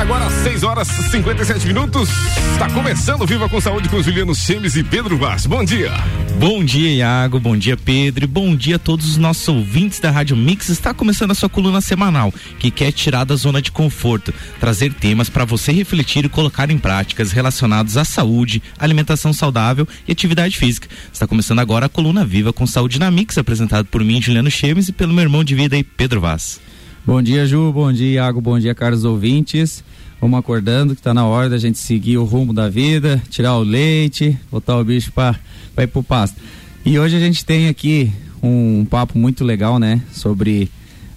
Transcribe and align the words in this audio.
Agora 0.00 0.30
6 0.30 0.62
horas 0.62 0.88
57 0.88 1.66
minutos. 1.66 2.08
Está 2.52 2.70
começando 2.70 3.26
Viva 3.26 3.48
com 3.50 3.60
Saúde 3.60 3.88
com 3.88 4.02
Juliano 4.02 4.34
Chemes 4.34 4.74
e 4.74 4.82
Pedro 4.82 5.18
Vaz. 5.18 5.44
Bom 5.44 5.62
dia. 5.62 5.92
Bom 6.38 6.64
dia, 6.64 6.90
Iago. 6.94 7.38
Bom 7.38 7.54
dia, 7.54 7.76
Pedro. 7.76 8.24
E 8.24 8.26
bom 8.26 8.56
dia 8.56 8.76
a 8.76 8.78
todos 8.78 9.10
os 9.10 9.16
nossos 9.18 9.46
ouvintes 9.46 10.00
da 10.00 10.10
Rádio 10.10 10.34
Mix. 10.34 10.70
Está 10.70 10.94
começando 10.94 11.32
a 11.32 11.34
sua 11.34 11.50
coluna 11.50 11.82
semanal, 11.82 12.32
que 12.58 12.70
quer 12.70 12.92
tirar 12.92 13.24
da 13.24 13.36
zona 13.36 13.60
de 13.60 13.70
conforto, 13.70 14.32
trazer 14.58 14.94
temas 14.94 15.28
para 15.28 15.44
você 15.44 15.70
refletir 15.70 16.24
e 16.24 16.30
colocar 16.30 16.70
em 16.70 16.78
práticas 16.78 17.30
relacionados 17.30 17.98
à 17.98 18.04
saúde, 18.04 18.62
alimentação 18.78 19.34
saudável 19.34 19.86
e 20.08 20.12
atividade 20.12 20.56
física. 20.56 20.88
Está 21.12 21.26
começando 21.26 21.58
agora 21.58 21.86
a 21.86 21.90
coluna 21.90 22.24
Viva 22.24 22.54
com 22.54 22.66
Saúde 22.66 22.98
na 22.98 23.10
Mix, 23.10 23.36
apresentado 23.36 23.84
por 23.84 24.02
mim, 24.02 24.22
Juliano 24.22 24.50
Chemes, 24.50 24.88
e 24.88 24.92
pelo 24.92 25.12
meu 25.12 25.22
irmão 25.22 25.44
de 25.44 25.54
vida 25.54 25.76
Pedro 25.96 26.22
Vaz. 26.22 26.58
Bom 27.06 27.22
dia, 27.22 27.46
Ju. 27.46 27.72
Bom 27.72 27.90
dia, 27.90 28.12
Iago. 28.12 28.42
Bom 28.42 28.58
dia, 28.58 28.74
caros 28.74 29.04
ouvintes. 29.04 29.82
Vamos 30.20 30.38
acordando 30.38 30.94
que 30.94 31.00
está 31.00 31.14
na 31.14 31.24
hora 31.24 31.48
da 31.48 31.56
gente 31.56 31.78
seguir 31.78 32.18
o 32.18 32.24
rumo 32.24 32.52
da 32.52 32.68
vida, 32.68 33.20
tirar 33.30 33.56
o 33.56 33.62
leite, 33.62 34.38
botar 34.50 34.76
o 34.76 34.84
bicho 34.84 35.10
para 35.10 35.38
ir 35.78 35.86
pro 35.86 36.02
pasto. 36.02 36.38
E 36.84 36.98
hoje 36.98 37.16
a 37.16 37.18
gente 37.18 37.42
tem 37.42 37.68
aqui 37.68 38.12
um, 38.42 38.80
um 38.80 38.84
papo 38.84 39.18
muito 39.18 39.42
legal, 39.44 39.78
né, 39.78 40.02
sobre 40.12 40.70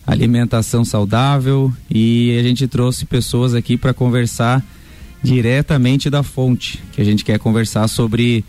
alimentação 0.07 0.85
saudável 0.85 1.71
e 1.91 2.37
a 2.39 2.43
gente 2.43 2.65
trouxe 2.65 3.05
pessoas 3.05 3.53
aqui 3.53 3.75
para 3.75 3.93
conversar 3.93 4.63
diretamente 5.21 6.09
da 6.09 6.23
fonte, 6.23 6.81
que 6.93 7.01
a 7.01 7.05
gente 7.05 7.25
quer 7.25 7.37
conversar 7.39 7.89
sobre 7.89 8.45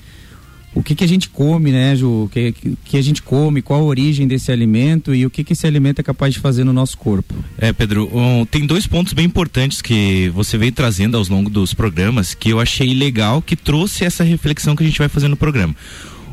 o 0.74 0.82
que, 0.82 0.94
que 0.94 1.04
a 1.04 1.08
gente 1.08 1.28
come, 1.28 1.70
né, 1.70 1.94
Ju? 1.94 2.24
O 2.24 2.28
que, 2.28 2.52
que 2.84 2.96
a 2.96 3.02
gente 3.02 3.22
come, 3.22 3.62
qual 3.62 3.80
a 3.80 3.84
origem 3.84 4.26
desse 4.26 4.50
alimento 4.50 5.14
e 5.14 5.24
o 5.24 5.30
que, 5.30 5.44
que 5.44 5.52
esse 5.52 5.66
alimento 5.66 6.00
é 6.00 6.02
capaz 6.02 6.34
de 6.34 6.40
fazer 6.40 6.64
no 6.64 6.72
nosso 6.72 6.98
corpo. 6.98 7.34
É, 7.56 7.72
Pedro, 7.72 8.10
um, 8.12 8.44
tem 8.44 8.66
dois 8.66 8.86
pontos 8.86 9.12
bem 9.12 9.24
importantes 9.24 9.80
que 9.80 10.28
você 10.30 10.58
veio 10.58 10.72
trazendo 10.72 11.16
ao 11.16 11.24
longo 11.24 11.48
dos 11.48 11.72
programas 11.72 12.34
que 12.34 12.50
eu 12.50 12.58
achei 12.58 12.92
legal, 12.92 13.40
que 13.40 13.54
trouxe 13.54 14.04
essa 14.04 14.24
reflexão 14.24 14.74
que 14.74 14.82
a 14.82 14.86
gente 14.86 14.98
vai 14.98 15.08
fazer 15.08 15.28
no 15.28 15.36
programa. 15.36 15.74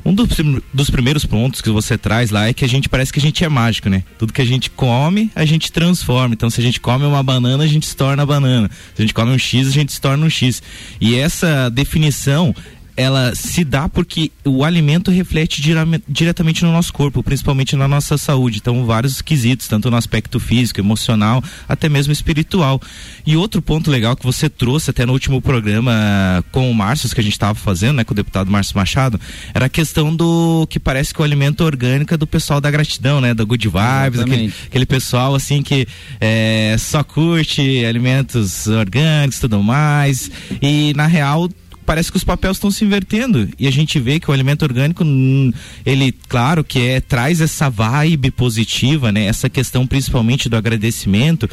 Um 0.03 0.15
dos, 0.15 0.29
dos, 0.73 0.89
primeiros 0.89 1.25
pontos 1.25 1.61
que 1.61 1.69
você 1.69 1.95
traz 1.95 2.31
lá 2.31 2.47
é 2.47 2.53
que 2.53 2.65
a 2.65 2.67
gente 2.67 2.89
parece 2.89 3.13
que 3.13 3.19
a 3.19 3.21
gente 3.21 3.43
é 3.43 3.49
mágico, 3.49 3.87
né? 3.87 4.03
Tudo 4.17 4.33
que 4.33 4.41
a 4.41 4.45
gente 4.45 4.69
come, 4.71 5.29
a 5.35 5.45
gente 5.45 5.71
transforma. 5.71 6.33
Então, 6.33 6.49
se 6.49 6.59
a 6.59 6.63
gente 6.63 6.81
come 6.81 7.05
uma 7.05 7.21
banana, 7.21 7.63
a 7.63 7.67
gente 7.67 7.85
se 7.85 7.95
torna 7.95 8.25
banana. 8.25 8.69
Se 8.95 9.01
a 9.01 9.01
gente 9.03 9.13
come 9.13 9.31
um 9.31 9.37
X, 9.37 9.67
a 9.67 9.71
gente 9.71 9.93
se 9.93 10.01
torna 10.01 10.25
um 10.25 10.29
X. 10.29 10.63
E 10.99 11.15
essa 11.15 11.69
definição 11.69 12.55
ela 13.01 13.33
se 13.35 13.63
dá 13.63 13.89
porque 13.89 14.31
o 14.45 14.63
alimento 14.63 15.11
reflete 15.11 15.61
diretamente 16.07 16.63
no 16.63 16.71
nosso 16.71 16.93
corpo, 16.93 17.23
principalmente 17.23 17.75
na 17.75 17.87
nossa 17.87 18.17
saúde. 18.17 18.59
Então, 18.59 18.85
vários 18.85 19.21
quesitos, 19.21 19.67
tanto 19.67 19.89
no 19.89 19.97
aspecto 19.97 20.39
físico, 20.39 20.79
emocional, 20.79 21.43
até 21.67 21.89
mesmo 21.89 22.13
espiritual. 22.13 22.81
E 23.25 23.35
outro 23.35 23.61
ponto 23.61 23.89
legal 23.89 24.15
que 24.15 24.23
você 24.23 24.49
trouxe 24.49 24.89
até 24.91 25.05
no 25.05 25.13
último 25.13 25.41
programa 25.41 26.43
com 26.51 26.69
o 26.69 26.73
Márcio, 26.73 27.09
que 27.09 27.19
a 27.19 27.23
gente 27.23 27.33
estava 27.33 27.55
fazendo, 27.55 27.97
né, 27.97 28.03
com 28.03 28.13
o 28.13 28.15
deputado 28.15 28.51
Márcio 28.51 28.77
Machado, 28.77 29.19
era 29.53 29.65
a 29.65 29.69
questão 29.69 30.15
do 30.15 30.67
que 30.69 30.79
parece 30.79 31.13
que 31.13 31.21
o 31.21 31.23
alimento 31.23 31.63
orgânico 31.63 32.13
é 32.13 32.17
do 32.17 32.27
pessoal 32.27 32.61
da 32.61 32.69
gratidão, 32.69 33.19
né, 33.19 33.33
da 33.33 33.43
Good 33.43 33.67
Vibes, 33.67 34.19
aquele, 34.19 34.53
aquele, 34.65 34.85
pessoal 34.85 35.35
assim 35.35 35.61
que 35.61 35.87
é, 36.19 36.75
só 36.77 37.03
curte 37.03 37.85
alimentos 37.85 38.67
orgânicos 38.67 39.37
e 39.37 39.41
tudo 39.41 39.61
mais. 39.63 40.29
E 40.61 40.93
na 40.95 41.07
real 41.07 41.49
parece 41.85 42.11
que 42.11 42.17
os 42.17 42.23
papéis 42.23 42.57
estão 42.57 42.71
se 42.71 42.83
invertendo 42.83 43.49
e 43.57 43.67
a 43.67 43.71
gente 43.71 43.99
vê 43.99 44.19
que 44.19 44.29
o 44.29 44.33
alimento 44.33 44.63
orgânico 44.63 45.03
hum, 45.03 45.51
ele 45.85 46.13
claro 46.27 46.63
que 46.63 46.79
é 46.79 47.01
traz 47.01 47.41
essa 47.41 47.69
vibe 47.69 48.31
positiva 48.31 49.11
né 49.11 49.25
essa 49.25 49.49
questão 49.49 49.85
principalmente 49.87 50.47
do 50.47 50.55
agradecimento 50.55 51.49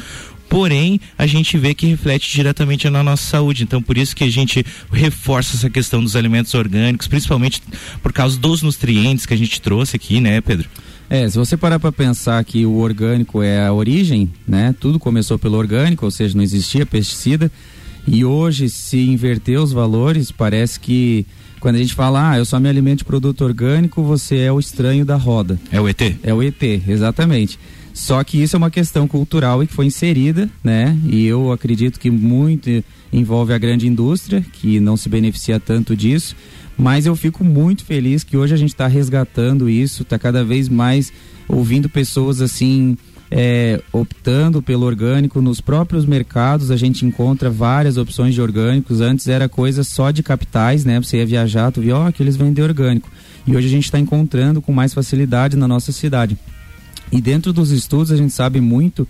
porém 0.49 0.99
a 1.17 1.27
gente 1.27 1.57
vê 1.57 1.73
que 1.73 1.85
reflete 1.85 2.31
diretamente 2.31 2.89
na 2.89 3.03
nossa 3.03 3.23
saúde. 3.23 3.63
Então, 3.63 3.81
por 3.81 3.97
isso 3.97 4.15
que 4.15 4.23
a 4.23 4.31
gente 4.31 4.65
reforça 4.91 5.55
essa 5.55 5.69
questão 5.69 6.03
dos 6.03 6.15
alimentos 6.15 6.53
orgânicos, 6.55 7.07
principalmente 7.07 7.61
por 8.01 8.11
causa 8.11 8.37
dos 8.37 8.63
nutrientes 8.63 9.27
que 9.27 9.33
a 9.33 9.37
gente 9.37 9.61
trouxe 9.61 9.95
aqui, 9.95 10.19
né, 10.19 10.41
Pedro? 10.41 10.67
É, 11.09 11.27
se 11.29 11.37
você 11.37 11.55
parar 11.55 11.79
para 11.79 11.91
pensar 11.91 12.43
que 12.43 12.65
o 12.65 12.77
orgânico 12.77 13.41
é 13.41 13.65
a 13.65 13.73
origem, 13.73 14.31
né? 14.47 14.75
Tudo 14.79 14.99
começou 14.99 15.39
pelo 15.39 15.57
orgânico, 15.57 16.05
ou 16.05 16.11
seja, 16.11 16.35
não 16.35 16.43
existia 16.43 16.85
pesticida. 16.85 17.51
E 18.11 18.25
hoje, 18.25 18.69
se 18.69 18.97
inverter 18.99 19.59
os 19.61 19.71
valores, 19.71 20.31
parece 20.31 20.79
que 20.79 21.25
quando 21.59 21.75
a 21.75 21.79
gente 21.79 21.93
fala, 21.93 22.31
ah, 22.31 22.37
eu 22.37 22.45
só 22.45 22.59
me 22.59 22.67
alimento 22.67 22.99
de 22.99 23.05
produto 23.05 23.43
orgânico, 23.43 24.01
você 24.01 24.37
é 24.37 24.51
o 24.51 24.59
estranho 24.59 25.05
da 25.05 25.15
roda. 25.15 25.59
É 25.71 25.79
o 25.79 25.87
ET? 25.87 26.01
É 26.23 26.33
o 26.33 26.41
ET, 26.41 26.61
exatamente. 26.87 27.59
Só 27.93 28.23
que 28.23 28.41
isso 28.41 28.55
é 28.55 28.57
uma 28.57 28.71
questão 28.71 29.07
cultural 29.07 29.61
e 29.61 29.67
que 29.67 29.73
foi 29.73 29.85
inserida, 29.85 30.49
né? 30.63 30.97
E 31.05 31.25
eu 31.25 31.51
acredito 31.51 31.99
que 31.99 32.09
muito 32.09 32.83
envolve 33.11 33.53
a 33.53 33.57
grande 33.57 33.87
indústria, 33.87 34.43
que 34.53 34.79
não 34.79 34.95
se 34.95 35.09
beneficia 35.09 35.59
tanto 35.59 35.95
disso. 35.95 36.35
Mas 36.77 37.05
eu 37.05 37.15
fico 37.15 37.43
muito 37.43 37.83
feliz 37.83 38.23
que 38.23 38.37
hoje 38.37 38.53
a 38.53 38.57
gente 38.57 38.69
está 38.69 38.87
resgatando 38.87 39.69
isso, 39.69 40.03
está 40.03 40.17
cada 40.17 40.45
vez 40.45 40.69
mais 40.69 41.11
ouvindo 41.47 41.89
pessoas 41.89 42.41
assim 42.41 42.97
é, 43.31 43.79
optando 43.93 44.61
pelo 44.61 44.85
orgânico 44.85 45.41
nos 45.41 45.61
próprios 45.61 46.05
mercados 46.05 46.71
a 46.71 46.77
gente 46.77 47.05
encontra 47.05 47.49
várias 47.49 47.97
opções 47.97 48.33
de 48.33 48.41
orgânicos. 48.41 49.01
Antes 49.01 49.27
era 49.27 49.47
coisa 49.47 49.83
só 49.83 50.09
de 50.09 50.23
capitais 50.23 50.83
né? 50.83 50.99
Você 50.99 51.17
ia 51.17 51.25
viajar 51.25 51.71
tu 51.71 51.81
via 51.81 51.95
ó 51.95 52.07
oh, 52.07 52.11
que 52.11 52.23
eles 52.23 52.35
vendem 52.35 52.63
orgânico. 52.63 53.09
E 53.45 53.55
hoje 53.55 53.67
a 53.67 53.69
gente 53.69 53.85
está 53.85 53.99
encontrando 53.99 54.61
com 54.61 54.73
mais 54.73 54.93
facilidade 54.93 55.55
na 55.55 55.67
nossa 55.67 55.91
cidade. 55.91 56.37
E 57.11 57.21
dentro 57.21 57.53
dos 57.53 57.71
estudos 57.71 58.11
a 58.11 58.17
gente 58.17 58.33
sabe 58.33 58.59
muito 58.59 59.07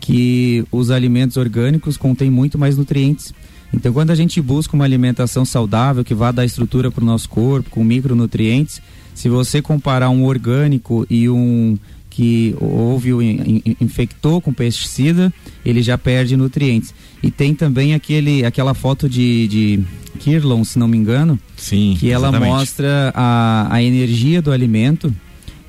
que 0.00 0.64
os 0.72 0.90
alimentos 0.90 1.36
orgânicos 1.36 1.96
contêm 1.96 2.30
muito 2.30 2.58
mais 2.58 2.76
nutrientes. 2.76 3.32
Então 3.72 3.92
quando 3.92 4.10
a 4.10 4.16
gente 4.16 4.40
busca 4.40 4.74
uma 4.74 4.84
alimentação 4.84 5.44
saudável 5.44 6.04
que 6.04 6.14
vá 6.14 6.32
dar 6.32 6.44
estrutura 6.44 6.90
para 6.90 7.04
o 7.04 7.06
nosso 7.06 7.28
corpo 7.28 7.70
com 7.70 7.84
micronutrientes 7.84 8.82
se 9.14 9.28
você 9.28 9.60
comparar 9.62 10.10
um 10.10 10.24
orgânico 10.24 11.06
e 11.08 11.28
um 11.28 11.78
que 12.20 12.54
houve 12.60 13.14
o 13.14 13.22
infectou 13.22 14.42
com 14.42 14.52
pesticida, 14.52 15.32
ele 15.64 15.80
já 15.80 15.96
perde 15.96 16.36
nutrientes. 16.36 16.92
E 17.22 17.30
tem 17.30 17.54
também 17.54 17.94
aquele, 17.94 18.44
aquela 18.44 18.74
foto 18.74 19.08
de, 19.08 19.48
de 19.48 19.80
Kirlon, 20.18 20.62
se 20.62 20.78
não 20.78 20.86
me 20.86 20.98
engano, 20.98 21.40
Sim, 21.56 21.96
que 21.98 22.10
ela 22.10 22.28
exatamente. 22.28 22.50
mostra 22.50 23.10
a, 23.14 23.68
a 23.74 23.82
energia 23.82 24.42
do 24.42 24.52
alimento 24.52 25.10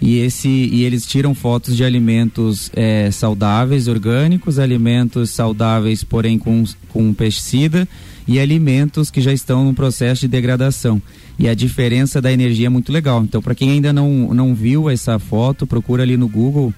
e 0.01 0.17
esse 0.17 0.49
e 0.49 0.83
eles 0.83 1.05
tiram 1.05 1.33
fotos 1.33 1.77
de 1.77 1.85
alimentos 1.85 2.69
é, 2.75 3.09
saudáveis, 3.11 3.87
orgânicos, 3.87 4.59
alimentos 4.59 5.29
saudáveis, 5.29 6.03
porém 6.03 6.37
com, 6.37 6.65
com 6.89 7.13
pesticida 7.13 7.87
e 8.27 8.39
alimentos 8.39 9.09
que 9.09 9.21
já 9.21 9.33
estão 9.33 9.65
no 9.65 9.73
processo 9.73 10.21
de 10.21 10.27
degradação 10.27 11.01
e 11.39 11.47
a 11.49 11.53
diferença 11.53 12.21
da 12.21 12.31
energia 12.31 12.67
é 12.67 12.69
muito 12.69 12.91
legal. 12.91 13.23
Então, 13.23 13.41
para 13.41 13.55
quem 13.55 13.71
ainda 13.71 13.91
não, 13.91 14.33
não 14.33 14.53
viu 14.53 14.89
essa 14.89 15.17
foto, 15.19 15.65
procura 15.65 16.03
ali 16.03 16.17
no 16.17 16.27
Google. 16.27 16.73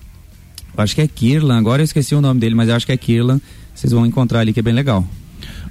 Acho 0.77 0.95
que 0.95 1.01
é 1.01 1.07
Kirlan, 1.07 1.57
agora 1.57 1.81
eu 1.81 1.85
esqueci 1.85 2.15
o 2.15 2.21
nome 2.21 2.39
dele, 2.39 2.55
mas 2.55 2.69
acho 2.69 2.85
que 2.85 2.91
é 2.91 2.97
Kirlan. 2.97 3.39
Vocês 3.75 3.91
vão 3.91 4.05
encontrar 4.05 4.39
ali 4.39 4.53
que 4.53 4.59
é 4.59 4.63
bem 4.63 4.73
legal. 4.73 5.07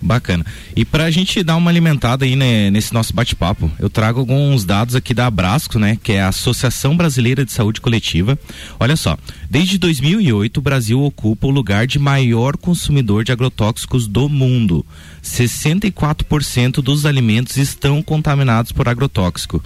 Bacana. 0.00 0.44
E 0.74 0.84
para 0.84 1.04
a 1.04 1.10
gente 1.10 1.42
dar 1.42 1.56
uma 1.56 1.70
alimentada 1.70 2.24
aí 2.24 2.36
né, 2.36 2.70
nesse 2.70 2.94
nosso 2.94 3.14
bate-papo, 3.14 3.70
eu 3.78 3.90
trago 3.90 4.20
alguns 4.20 4.64
dados 4.64 4.94
aqui 4.94 5.12
da 5.12 5.26
Abrasco, 5.26 5.78
né, 5.78 5.98
que 6.02 6.12
é 6.12 6.22
a 6.22 6.28
Associação 6.28 6.96
Brasileira 6.96 7.44
de 7.44 7.52
Saúde 7.52 7.80
Coletiva. 7.80 8.38
Olha 8.78 8.96
só, 8.96 9.18
desde 9.50 9.78
2008 9.78 10.58
o 10.58 10.62
Brasil 10.62 11.02
ocupa 11.02 11.46
o 11.46 11.50
lugar 11.50 11.86
de 11.86 11.98
maior 11.98 12.56
consumidor 12.56 13.24
de 13.24 13.32
agrotóxicos 13.32 14.06
do 14.06 14.28
mundo. 14.28 14.84
64% 15.22 16.82
dos 16.82 17.06
alimentos 17.06 17.56
estão 17.56 18.02
contaminados 18.02 18.72
por 18.72 18.88
agrotóxico. 18.88 19.62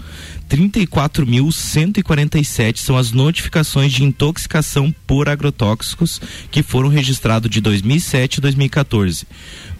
34.147 0.49 2.77
são 2.77 2.97
as 2.97 3.11
notificações 3.11 3.91
de 3.91 4.03
intoxicação 4.03 4.95
por 5.05 5.27
agrotóxicos 5.27 6.21
que 6.49 6.63
foram 6.63 6.87
registrados 6.89 7.49
de 7.49 7.59
2007 7.59 8.39
a 8.39 8.41
2014. 8.41 9.27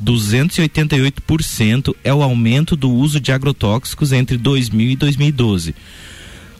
288% 0.03 1.95
é 2.03 2.13
o 2.13 2.21
aumento 2.21 2.75
do 2.75 2.91
uso 2.91 3.19
de 3.19 3.31
agrotóxicos 3.31 4.11
entre 4.11 4.37
2000 4.37 4.91
e 4.91 4.95
2012. 4.95 5.73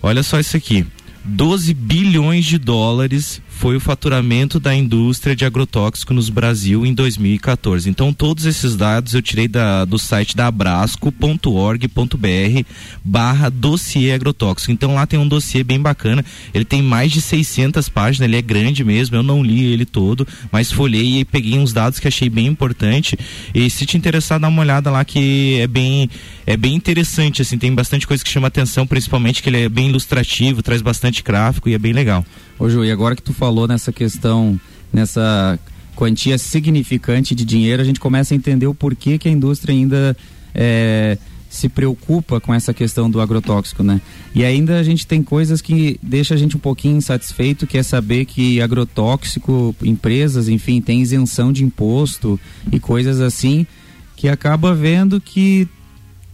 Olha 0.02 0.24
só 0.24 0.40
isso 0.40 0.56
aqui. 0.56 0.86
12 1.26 1.74
bilhões 1.74 2.46
de 2.46 2.58
dólares 2.58 3.42
foi 3.58 3.76
o 3.76 3.80
faturamento 3.80 4.60
da 4.60 4.74
indústria 4.74 5.36
de 5.36 5.44
agrotóxico 5.44 6.14
no 6.14 6.22
Brasil 6.32 6.86
em 6.86 6.94
2014. 6.94 7.90
Então 7.90 8.14
todos 8.14 8.46
esses 8.46 8.76
dados 8.76 9.16
eu 9.16 9.22
tirei 9.22 9.48
da, 9.48 9.84
do 9.84 9.98
site 9.98 10.38
da 10.38 10.46
abrasco.org.br 10.46 12.64
barra 13.04 13.50
dossiê 13.50 14.14
agrotóxico. 14.14 14.72
Então 14.72 14.94
lá 14.94 15.08
tem 15.08 15.20
um 15.20 15.28
dossiê 15.28 15.64
bem 15.64 15.82
bacana, 15.82 16.24
ele 16.54 16.66
tem 16.66 16.84
mais 16.84 17.12
de 17.12 17.20
600 17.20 17.90
páginas, 17.90 18.30
ele 18.30 18.38
é 18.38 18.42
grande 18.44 18.84
mesmo, 18.84 19.16
eu 19.16 19.24
não 19.24 19.44
li 19.44 19.74
ele 19.74 19.86
todo, 19.86 20.28
mas 20.52 20.72
folhei 20.72 21.22
e 21.22 21.26
peguei 21.26 21.58
uns 21.58 21.74
dados 21.74 22.00
que 22.00 22.08
achei 22.08 22.30
bem 22.30 22.46
importante 22.46 23.18
e 23.56 23.68
se 23.72 23.88
te 23.88 23.98
interessar 23.98 24.40
dá 24.40 24.48
uma 24.48 24.62
olhada 24.62 24.92
lá 24.92 25.04
que 25.04 25.58
é 25.60 25.68
bem 25.68 26.08
é 26.48 26.56
bem 26.56 26.74
interessante, 26.76 27.42
assim, 27.42 27.58
tem 27.58 27.76
bastante 27.76 28.08
coisa 28.08 28.24
que 28.24 28.30
chama 28.30 28.48
atenção, 28.48 28.88
principalmente 28.88 29.44
que 29.44 29.50
ele 29.50 29.64
é 29.64 29.68
bem 29.70 29.90
ilustrativo, 29.90 30.64
traz 30.64 30.82
bastante 30.82 31.22
gráfico 31.22 31.68
e 31.68 31.74
é 31.74 31.78
bem 31.78 31.92
legal. 31.92 32.26
Ô 32.58 32.70
Ju, 32.70 32.86
e 32.86 32.92
agora 32.92 33.18
que 33.18 33.22
tu 33.22 33.34
falou 33.34 33.68
nessa 33.68 33.92
questão, 33.92 34.58
nessa 34.92 35.60
quantia 35.94 36.38
significante 36.38 37.36
de 37.36 37.44
dinheiro, 37.44 37.82
a 37.82 37.86
gente 37.86 38.00
começa 38.00 38.34
a 38.34 38.38
entender 38.38 38.66
o 38.66 38.74
porquê 38.74 39.18
que 39.18 39.28
a 39.28 39.32
indústria 39.32 39.76
ainda 39.76 40.16
é, 40.56 41.18
se 41.50 41.68
preocupa 41.68 42.40
com 42.40 42.54
essa 42.54 42.74
questão 42.74 43.10
do 43.10 43.20
agrotóxico, 43.20 43.84
né? 43.84 44.00
E 44.34 44.46
ainda 44.46 44.80
a 44.80 44.84
gente 44.84 45.06
tem 45.06 45.22
coisas 45.22 45.60
que 45.60 46.00
deixa 46.02 46.34
a 46.34 46.38
gente 46.38 46.56
um 46.56 46.62
pouquinho 46.62 46.96
insatisfeito, 46.96 47.68
que 47.68 47.78
é 47.78 47.84
saber 47.84 48.24
que 48.24 48.62
agrotóxico, 48.62 49.76
empresas, 49.84 50.48
enfim, 50.48 50.80
tem 50.80 51.02
isenção 51.02 51.52
de 51.52 51.66
imposto 51.66 52.40
e 52.72 52.80
coisas 52.80 53.20
assim, 53.20 53.68
que 54.16 54.30
acaba 54.30 54.74
vendo 54.74 55.20
que 55.20 55.68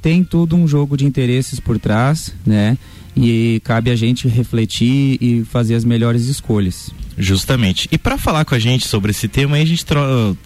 tem 0.03 0.21
tudo 0.21 0.57
um 0.57 0.67
jogo 0.67 0.97
de 0.97 1.05
interesses 1.05 1.61
por 1.61 1.79
trás, 1.79 2.35
né? 2.45 2.77
E 3.15 3.61
cabe 3.63 3.91
a 3.91 3.95
gente 3.95 4.27
refletir 4.27 5.17
e 5.21 5.43
fazer 5.45 5.75
as 5.75 5.85
melhores 5.85 6.25
escolhas. 6.25 6.91
Justamente. 7.15 7.87
E 7.91 7.97
para 7.97 8.17
falar 8.17 8.43
com 8.43 8.55
a 8.55 8.59
gente 8.59 8.87
sobre 8.87 9.11
esse 9.11 9.27
tema, 9.27 9.55
a 9.55 9.63
gente 9.63 9.85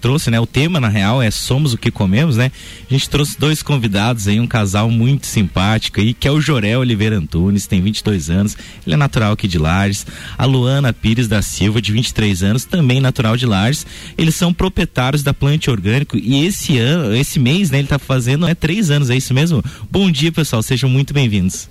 trouxe, 0.02 0.30
né? 0.30 0.38
O 0.38 0.46
tema 0.46 0.82
na 0.82 0.90
real 0.90 1.22
é 1.22 1.32
somos 1.32 1.72
o 1.72 1.78
que 1.78 1.90
comemos, 1.90 2.36
né? 2.36 2.52
A 2.90 2.94
gente 2.94 3.10
trouxe 3.10 3.40
dois 3.40 3.64
convidados 3.64 4.28
aí, 4.28 4.38
um 4.38 4.46
casal 4.46 4.92
muito 4.92 5.28
simpático 5.28 6.02
aí, 6.02 6.14
que 6.14 6.28
é 6.28 6.32
o 6.32 6.42
Jorel 6.42 6.82
Oliveira 6.82 7.18
Antunes, 7.18 7.68
tem 7.68 7.82
22 7.82 8.30
anos, 8.30 8.58
ele 8.86 8.96
é 8.96 8.98
natural 8.98 9.32
aqui 9.32 9.48
de 9.48 9.58
Lages. 9.58 10.06
A 10.38 10.44
Luana 10.44 10.92
Pires 10.92 11.30
da 11.30 11.42
Silva, 11.42 11.82
de 11.82 11.94
23 11.94 12.44
anos, 12.44 12.66
também 12.66 13.00
natural 13.00 13.38
de 13.38 13.46
Lages. 13.46 13.88
Eles 14.18 14.36
são 14.36 14.54
proprietários 14.54 15.24
da 15.24 15.34
Plante 15.34 15.70
Orgânico 15.70 16.18
e 16.18 16.46
esse 16.46 16.78
ano, 16.78 17.16
esse 17.16 17.40
mês, 17.40 17.72
né? 17.72 17.80
Ele 17.80 17.88
tá 17.88 17.98
fazendo, 17.98 18.46
é 18.46 18.54
três 18.54 18.92
anos, 18.92 19.10
é 19.10 19.16
isso 19.16 19.34
mesmo? 19.34 19.64
Bom 19.90 20.12
dia, 20.12 20.34
pessoal, 20.34 20.62
sejam 20.62 20.90
muito 20.90 21.14
bem-vindos. 21.14 21.70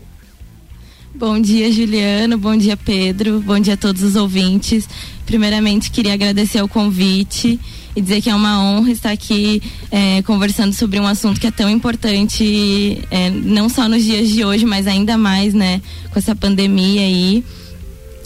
Bom 1.18 1.40
dia, 1.40 1.72
Juliano. 1.72 2.36
Bom 2.36 2.54
dia, 2.54 2.76
Pedro. 2.76 3.40
Bom 3.40 3.58
dia 3.58 3.72
a 3.72 3.76
todos 3.76 4.02
os 4.02 4.16
ouvintes. 4.16 4.86
Primeiramente, 5.24 5.90
queria 5.90 6.12
agradecer 6.12 6.60
o 6.60 6.68
convite 6.68 7.58
e 7.96 8.00
dizer 8.02 8.20
que 8.20 8.28
é 8.28 8.34
uma 8.34 8.62
honra 8.62 8.90
estar 8.90 9.12
aqui 9.12 9.62
é, 9.90 10.20
conversando 10.22 10.74
sobre 10.74 11.00
um 11.00 11.06
assunto 11.06 11.40
que 11.40 11.46
é 11.46 11.50
tão 11.50 11.70
importante, 11.70 13.02
é, 13.10 13.30
não 13.30 13.70
só 13.70 13.88
nos 13.88 14.04
dias 14.04 14.28
de 14.28 14.44
hoje, 14.44 14.66
mas 14.66 14.86
ainda 14.86 15.16
mais, 15.16 15.54
né, 15.54 15.80
com 16.10 16.18
essa 16.18 16.36
pandemia 16.36 17.00
aí. 17.00 17.42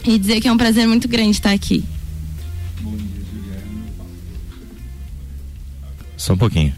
E 0.05 0.19
dizer 0.19 0.41
que 0.41 0.49
é 0.49 0.51
um 0.51 0.57
prazer 0.57 0.85
muito 0.85 1.07
grande 1.07 1.31
estar 1.31 1.51
aqui. 1.51 1.85
Bom 2.81 2.91
dia, 2.91 3.23
Juliano. 3.31 3.83
Só 6.17 6.33
um 6.33 6.37
pouquinho. 6.37 6.75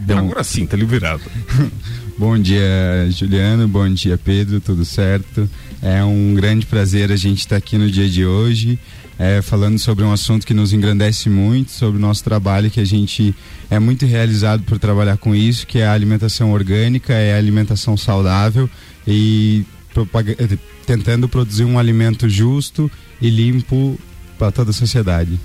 Deu 0.00 0.18
Agora 0.18 0.44
sim, 0.44 0.66
tá 0.66 0.76
liberado. 0.76 1.22
Bom 2.18 2.38
dia, 2.38 2.64
Juliano. 3.10 3.68
Bom 3.68 3.86
dia, 3.92 4.16
Pedro. 4.16 4.58
Tudo 4.58 4.86
certo? 4.86 5.48
É 5.82 6.02
um 6.02 6.34
grande 6.34 6.64
prazer 6.64 7.12
a 7.12 7.16
gente 7.16 7.40
estar 7.40 7.56
aqui 7.56 7.76
no 7.76 7.90
dia 7.90 8.08
de 8.08 8.24
hoje, 8.24 8.78
é, 9.18 9.42
falando 9.42 9.78
sobre 9.78 10.02
um 10.02 10.10
assunto 10.10 10.46
que 10.46 10.54
nos 10.54 10.72
engrandece 10.72 11.28
muito, 11.28 11.72
sobre 11.72 11.98
o 11.98 12.00
nosso 12.00 12.24
trabalho, 12.24 12.70
que 12.70 12.80
a 12.80 12.86
gente 12.86 13.34
é 13.68 13.78
muito 13.78 14.06
realizado 14.06 14.62
por 14.62 14.78
trabalhar 14.78 15.18
com 15.18 15.34
isso, 15.34 15.66
que 15.66 15.78
é 15.78 15.86
a 15.86 15.92
alimentação 15.92 16.52
orgânica, 16.52 17.12
é 17.12 17.34
a 17.34 17.38
alimentação 17.38 17.98
saudável 17.98 18.68
e 19.06 19.66
tentando 20.86 21.28
produzir 21.28 21.64
um 21.64 21.78
alimento 21.78 22.30
justo 22.30 22.90
e 23.20 23.28
limpo 23.28 24.00
para 24.38 24.50
toda 24.50 24.70
a 24.70 24.74
sociedade. 24.74 25.38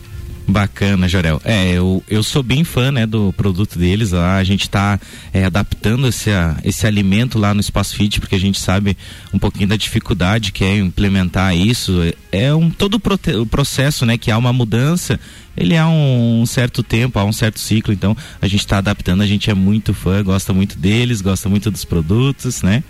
Bacana, 0.51 1.07
Jorel. 1.07 1.41
É, 1.43 1.71
eu, 1.73 2.03
eu 2.09 2.21
sou 2.21 2.43
bem 2.43 2.63
fã, 2.63 2.91
né, 2.91 3.05
do 3.05 3.33
produto 3.33 3.79
deles 3.79 4.11
lá. 4.11 4.37
A 4.37 4.43
gente 4.43 4.63
está 4.63 4.99
é, 5.33 5.45
adaptando 5.45 6.07
esse, 6.07 6.29
esse 6.63 6.85
alimento 6.85 7.39
lá 7.39 7.53
no 7.53 7.59
Espaço 7.59 7.95
Fit, 7.95 8.19
porque 8.19 8.35
a 8.35 8.39
gente 8.39 8.59
sabe 8.59 8.97
um 9.33 9.39
pouquinho 9.39 9.67
da 9.67 9.75
dificuldade 9.75 10.51
que 10.51 10.63
é 10.63 10.77
implementar 10.77 11.55
isso. 11.55 11.93
É 12.31 12.53
um 12.53 12.69
todo 12.69 12.95
o 12.95 13.45
processo, 13.45 14.05
né, 14.05 14.17
que 14.17 14.29
há 14.29 14.37
uma 14.37 14.53
mudança, 14.53 15.19
ele 15.55 15.77
há 15.77 15.87
um, 15.87 16.41
um 16.41 16.45
certo 16.45 16.83
tempo, 16.83 17.19
há 17.19 17.25
um 17.25 17.33
certo 17.33 17.59
ciclo, 17.59 17.93
então 17.93 18.15
a 18.41 18.47
gente 18.47 18.61
está 18.61 18.77
adaptando, 18.77 19.21
a 19.21 19.27
gente 19.27 19.49
é 19.49 19.53
muito 19.53 19.93
fã, 19.93 20.23
gosta 20.23 20.53
muito 20.53 20.77
deles, 20.77 21.21
gosta 21.21 21.49
muito 21.49 21.71
dos 21.71 21.85
produtos, 21.85 22.61
né? 22.61 22.83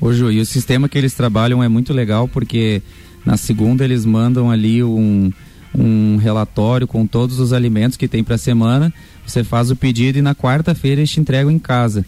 Ô 0.00 0.12
Ju, 0.12 0.30
e 0.30 0.40
o 0.40 0.46
sistema 0.46 0.88
que 0.88 0.96
eles 0.96 1.14
trabalham 1.14 1.62
é 1.62 1.68
muito 1.68 1.92
legal 1.92 2.28
porque 2.28 2.82
na 3.24 3.36
segunda 3.36 3.84
eles 3.84 4.04
mandam 4.04 4.50
ali 4.50 4.82
um 4.82 5.32
um 5.78 6.16
relatório 6.16 6.86
com 6.86 7.06
todos 7.06 7.38
os 7.38 7.52
alimentos 7.52 7.96
que 7.96 8.08
tem 8.08 8.24
para 8.24 8.34
a 8.34 8.38
semana. 8.38 8.92
Você 9.26 9.44
faz 9.44 9.70
o 9.70 9.76
pedido 9.76 10.18
e 10.18 10.22
na 10.22 10.34
quarta-feira 10.34 11.00
eles 11.00 11.10
te 11.10 11.20
entregam 11.20 11.50
em 11.50 11.58
casa. 11.58 12.04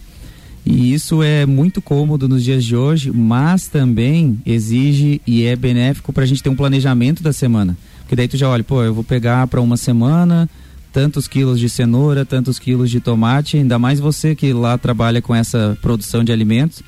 E 0.65 0.93
isso 0.93 1.23
é 1.23 1.45
muito 1.45 1.81
cômodo 1.81 2.27
nos 2.27 2.43
dias 2.43 2.63
de 2.63 2.75
hoje, 2.75 3.11
mas 3.11 3.67
também 3.67 4.39
exige 4.45 5.21
e 5.25 5.43
é 5.43 5.55
benéfico 5.55 6.13
para 6.13 6.23
a 6.23 6.27
gente 6.27 6.43
ter 6.43 6.49
um 6.49 6.55
planejamento 6.55 7.23
da 7.23 7.33
semana. 7.33 7.75
Porque 8.01 8.15
daí 8.15 8.27
tu 8.27 8.37
já 8.37 8.47
olha, 8.47 8.63
pô, 8.63 8.83
eu 8.83 8.93
vou 8.93 9.03
pegar 9.03 9.47
para 9.47 9.61
uma 9.61 9.77
semana 9.77 10.49
tantos 10.91 11.27
quilos 11.27 11.59
de 11.59 11.69
cenoura, 11.69 12.25
tantos 12.25 12.59
quilos 12.59 12.91
de 12.91 12.99
tomate, 12.99 13.57
ainda 13.57 13.79
mais 13.79 13.99
você 13.99 14.35
que 14.35 14.51
lá 14.51 14.77
trabalha 14.77 15.21
com 15.21 15.33
essa 15.33 15.77
produção 15.81 16.23
de 16.23 16.31
alimentos. 16.31 16.83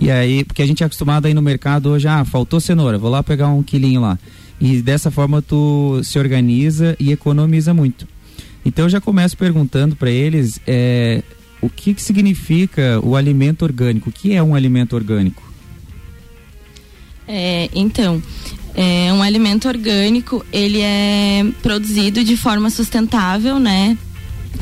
E 0.00 0.10
aí, 0.10 0.42
porque 0.42 0.62
a 0.62 0.66
gente 0.66 0.82
é 0.82 0.86
acostumado 0.86 1.26
aí 1.26 1.34
no 1.34 1.42
mercado 1.42 1.90
hoje, 1.90 2.08
ah, 2.08 2.24
faltou 2.24 2.60
cenoura, 2.60 2.98
vou 2.98 3.10
lá 3.10 3.22
pegar 3.22 3.48
um 3.48 3.62
quilinho 3.62 4.00
lá. 4.00 4.18
E 4.62 4.80
dessa 4.80 5.10
forma 5.10 5.42
tu 5.42 6.00
se 6.04 6.20
organiza 6.20 6.96
e 7.00 7.10
economiza 7.10 7.74
muito. 7.74 8.06
Então 8.64 8.84
eu 8.84 8.88
já 8.88 9.00
começo 9.00 9.36
perguntando 9.36 9.96
para 9.96 10.08
eles 10.08 10.60
é, 10.64 11.20
o 11.60 11.68
que, 11.68 11.92
que 11.92 12.00
significa 12.00 13.00
o 13.02 13.16
alimento 13.16 13.62
orgânico. 13.62 14.08
O 14.08 14.12
que 14.12 14.32
é 14.34 14.40
um 14.40 14.54
alimento 14.54 14.94
orgânico? 14.94 15.42
É, 17.26 17.68
então, 17.74 18.22
é, 18.72 19.12
um 19.12 19.20
alimento 19.20 19.66
orgânico 19.66 20.46
ele 20.52 20.80
é 20.80 21.44
produzido 21.60 22.22
de 22.22 22.36
forma 22.36 22.70
sustentável, 22.70 23.58
né? 23.58 23.98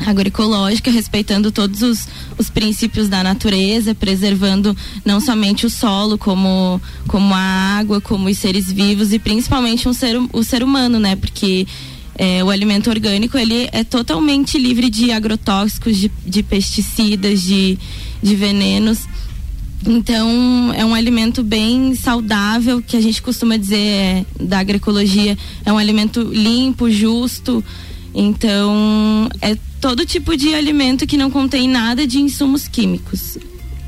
Agroecológica, 0.05 0.89
respeitando 0.89 1.51
todos 1.51 1.81
os, 1.81 2.07
os 2.37 2.49
princípios 2.49 3.07
da 3.07 3.23
natureza, 3.23 3.93
preservando 3.93 4.75
não 5.05 5.19
somente 5.19 5.65
o 5.65 5.69
solo, 5.69 6.17
como, 6.17 6.81
como 7.07 7.33
a 7.33 7.39
água, 7.77 8.01
como 8.01 8.29
os 8.29 8.37
seres 8.37 8.71
vivos 8.71 9.13
e 9.13 9.19
principalmente 9.19 9.87
um 9.87 9.93
ser, 9.93 10.17
o 10.33 10.43
ser 10.43 10.63
humano, 10.63 10.99
né? 10.99 11.15
Porque 11.15 11.67
é, 12.15 12.43
o 12.43 12.49
alimento 12.49 12.89
orgânico 12.89 13.37
ele 13.37 13.69
é 13.71 13.83
totalmente 13.83 14.57
livre 14.57 14.89
de 14.89 15.11
agrotóxicos, 15.11 15.97
de, 15.97 16.11
de 16.25 16.43
pesticidas, 16.43 17.41
de, 17.41 17.77
de 18.21 18.35
venenos. 18.35 19.07
Então, 19.87 20.71
é 20.75 20.85
um 20.85 20.93
alimento 20.93 21.43
bem 21.43 21.95
saudável, 21.95 22.81
que 22.81 22.95
a 22.95 23.01
gente 23.01 23.21
costuma 23.21 23.57
dizer 23.57 23.77
é, 23.77 24.25
da 24.39 24.59
agroecologia, 24.59 25.35
é 25.65 25.73
um 25.73 25.77
alimento 25.77 26.21
limpo, 26.21 26.91
justo. 26.91 27.63
Então, 28.13 29.27
é 29.41 29.57
todo 29.81 30.05
tipo 30.05 30.37
de 30.37 30.53
alimento 30.53 31.07
que 31.07 31.17
não 31.17 31.31
contém 31.31 31.67
nada 31.67 32.05
de 32.05 32.19
insumos 32.19 32.67
químicos. 32.67 33.37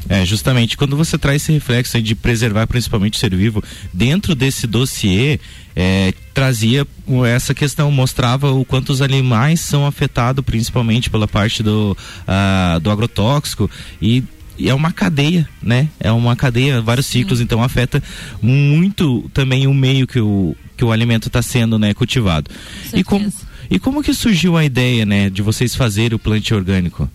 É, 0.09 0.25
justamente, 0.25 0.75
quando 0.75 0.97
você 0.97 1.17
traz 1.17 1.43
esse 1.43 1.53
reflexo 1.53 2.01
de 2.01 2.13
preservar 2.13 2.67
principalmente 2.67 3.13
o 3.13 3.17
ser 3.17 3.33
vivo, 3.33 3.63
dentro 3.93 4.35
desse 4.35 4.67
dossiê, 4.67 5.39
é, 5.75 6.13
trazia 6.33 6.85
essa 7.33 7.53
questão, 7.53 7.89
mostrava 7.89 8.51
o 8.51 8.65
quanto 8.65 8.89
os 8.89 9.01
animais 9.01 9.61
são 9.61 9.85
afetados 9.85 10.43
principalmente 10.43 11.09
pela 11.09 11.27
parte 11.27 11.63
do, 11.63 11.95
uh, 12.27 12.79
do 12.81 12.91
agrotóxico 12.91 13.69
e 14.01 14.23
e 14.55 14.69
é 14.69 14.73
uma 14.73 14.91
cadeia, 14.91 15.49
né? 15.61 15.89
É 15.99 16.11
uma 16.11 16.35
cadeia, 16.35 16.79
vários 16.79 17.07
ciclos, 17.07 17.39
Sim. 17.39 17.45
então 17.45 17.63
afeta 17.63 18.03
muito 18.39 19.27
também 19.33 19.65
o 19.65 19.73
meio 19.73 20.05
que 20.05 20.19
o, 20.19 20.55
que 20.77 20.85
o 20.85 20.91
alimento 20.91 21.27
está 21.27 21.41
sendo 21.41 21.79
né, 21.79 21.91
cultivado. 21.93 22.51
E 22.93 23.03
como, 23.03 23.33
e 23.69 23.79
como 23.79 24.03
que 24.03 24.13
surgiu 24.13 24.57
a 24.57 24.63
ideia, 24.63 25.05
né, 25.05 25.29
de 25.29 25.41
vocês 25.41 25.75
fazerem 25.75 26.15
o 26.15 26.19
plantio 26.19 26.57
orgânico? 26.57 27.09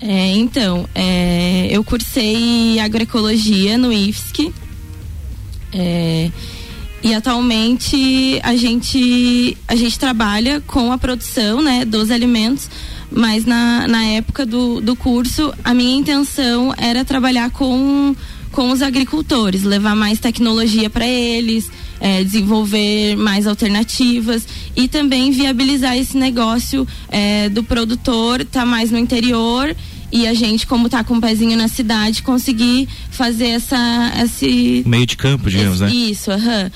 É, 0.00 0.36
então, 0.36 0.88
é, 0.94 1.68
eu 1.70 1.82
cursei 1.82 2.78
agroecologia 2.78 3.76
no 3.76 3.92
IFSC. 3.92 4.52
É, 5.72 6.30
e 7.02 7.14
atualmente 7.14 8.40
a 8.42 8.56
gente, 8.56 9.56
a 9.66 9.76
gente 9.76 9.98
trabalha 9.98 10.60
com 10.66 10.92
a 10.92 10.98
produção 10.98 11.62
né, 11.62 11.84
dos 11.84 12.10
alimentos, 12.10 12.68
mas 13.10 13.44
na, 13.44 13.86
na 13.86 14.04
época 14.04 14.44
do, 14.44 14.80
do 14.80 14.96
curso 14.96 15.52
a 15.62 15.72
minha 15.72 15.96
intenção 15.96 16.74
era 16.76 17.04
trabalhar 17.04 17.50
com, 17.50 18.14
com 18.50 18.70
os 18.70 18.82
agricultores, 18.82 19.62
levar 19.62 19.94
mais 19.94 20.18
tecnologia 20.18 20.90
para 20.90 21.06
eles, 21.06 21.70
é, 22.00 22.22
desenvolver 22.22 23.16
mais 23.16 23.46
alternativas 23.46 24.46
e 24.76 24.88
também 24.88 25.30
viabilizar 25.30 25.96
esse 25.96 26.16
negócio 26.16 26.86
é, 27.08 27.48
do 27.48 27.62
produtor 27.62 28.40
estar 28.40 28.60
tá 28.60 28.66
mais 28.66 28.90
no 28.90 28.98
interior 28.98 29.74
e 30.10 30.26
a 30.26 30.32
gente, 30.32 30.66
como 30.66 30.88
tá 30.88 31.04
com 31.04 31.14
um 31.14 31.20
pezinho 31.20 31.56
na 31.56 31.68
cidade, 31.68 32.22
conseguir 32.22 32.88
fazer 33.10 33.48
essa 33.48 34.12
esse 34.24 34.82
meio 34.86 35.06
de 35.06 35.16
campo, 35.16 35.50
digamos, 35.50 35.80
esse, 35.80 35.84
né? 35.84 35.90
Isso, 35.92 36.30
aham. 36.30 36.70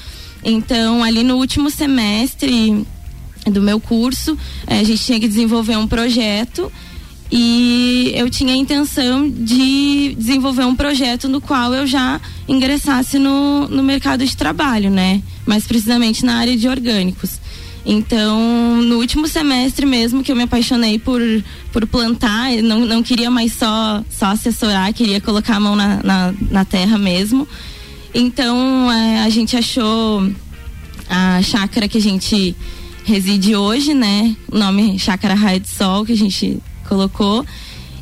Então, 0.45 1.03
ali 1.03 1.23
no 1.23 1.37
último 1.37 1.71
semestre 1.71 2.85
do 3.47 3.63
meu 3.63 3.81
curso, 3.81 4.37
eh, 4.67 4.81
a 4.81 4.85
gente 4.85 5.03
tinha 5.03 5.21
que 5.21 5.29
desenvolver 5.29 5.77
um 5.77 5.87
projeto 5.87 6.71
e 7.35 8.13
eu 8.15 8.29
tinha 8.29 8.53
a 8.53 8.57
intenção 8.57 9.27
de 9.27 10.15
desenvolver 10.19 10.67
um 10.67 10.77
projeto 10.77 11.31
no 11.31 11.41
qual 11.41 11.73
eu 11.73 11.87
já 11.87 12.21
ingressasse 12.47 13.19
no, 13.19 13.67
no 13.69 13.83
mercado 13.83 14.23
de 14.23 14.37
trabalho, 14.37 14.91
né? 14.91 15.23
Mais 15.47 15.67
precisamente 15.67 16.27
na 16.27 16.37
área 16.37 16.55
de 16.55 16.69
orgânicos. 16.69 17.41
Então, 17.87 18.83
no 18.83 18.99
último 18.99 19.27
semestre 19.27 19.87
mesmo 19.87 20.23
que 20.23 20.31
eu 20.31 20.37
me 20.37 20.43
apaixonei 20.43 20.99
por, 20.99 21.23
por 21.73 21.87
plantar, 21.87 22.53
não, 22.63 22.81
não 22.81 23.03
queria 23.03 23.31
mais 23.31 23.55
só, 23.55 24.05
só 24.11 24.27
assessorar, 24.27 24.93
queria 24.93 25.19
colocar 25.19 25.57
a 25.57 25.61
mão 25.61 25.75
na, 25.75 26.03
na, 26.03 26.35
na 26.51 26.65
terra 26.67 26.99
mesmo. 26.99 27.49
Então, 28.13 28.93
é, 28.93 29.23
a 29.23 29.31
gente 29.31 29.57
achou 29.57 30.31
a 31.09 31.41
chácara 31.41 31.89
que 31.89 31.97
a 31.97 32.03
gente 32.03 32.55
reside 33.05 33.57
hoje, 33.57 33.95
né? 33.95 34.37
O 34.51 34.59
nome 34.59 34.99
Chácara 34.99 35.33
Raio 35.33 35.61
de 35.61 35.69
Sol, 35.69 36.05
que 36.05 36.13
a 36.13 36.17
gente 36.17 36.61
colocou. 36.93 37.47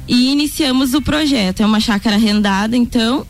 E 0.09 0.33
iniciamos 0.33 0.95
o 0.95 1.01
projeto. 1.01 1.61
É 1.61 1.67
uma 1.67 1.79
chácara 1.79 2.17
arrendada, 2.17 2.77
então. 2.77 3.25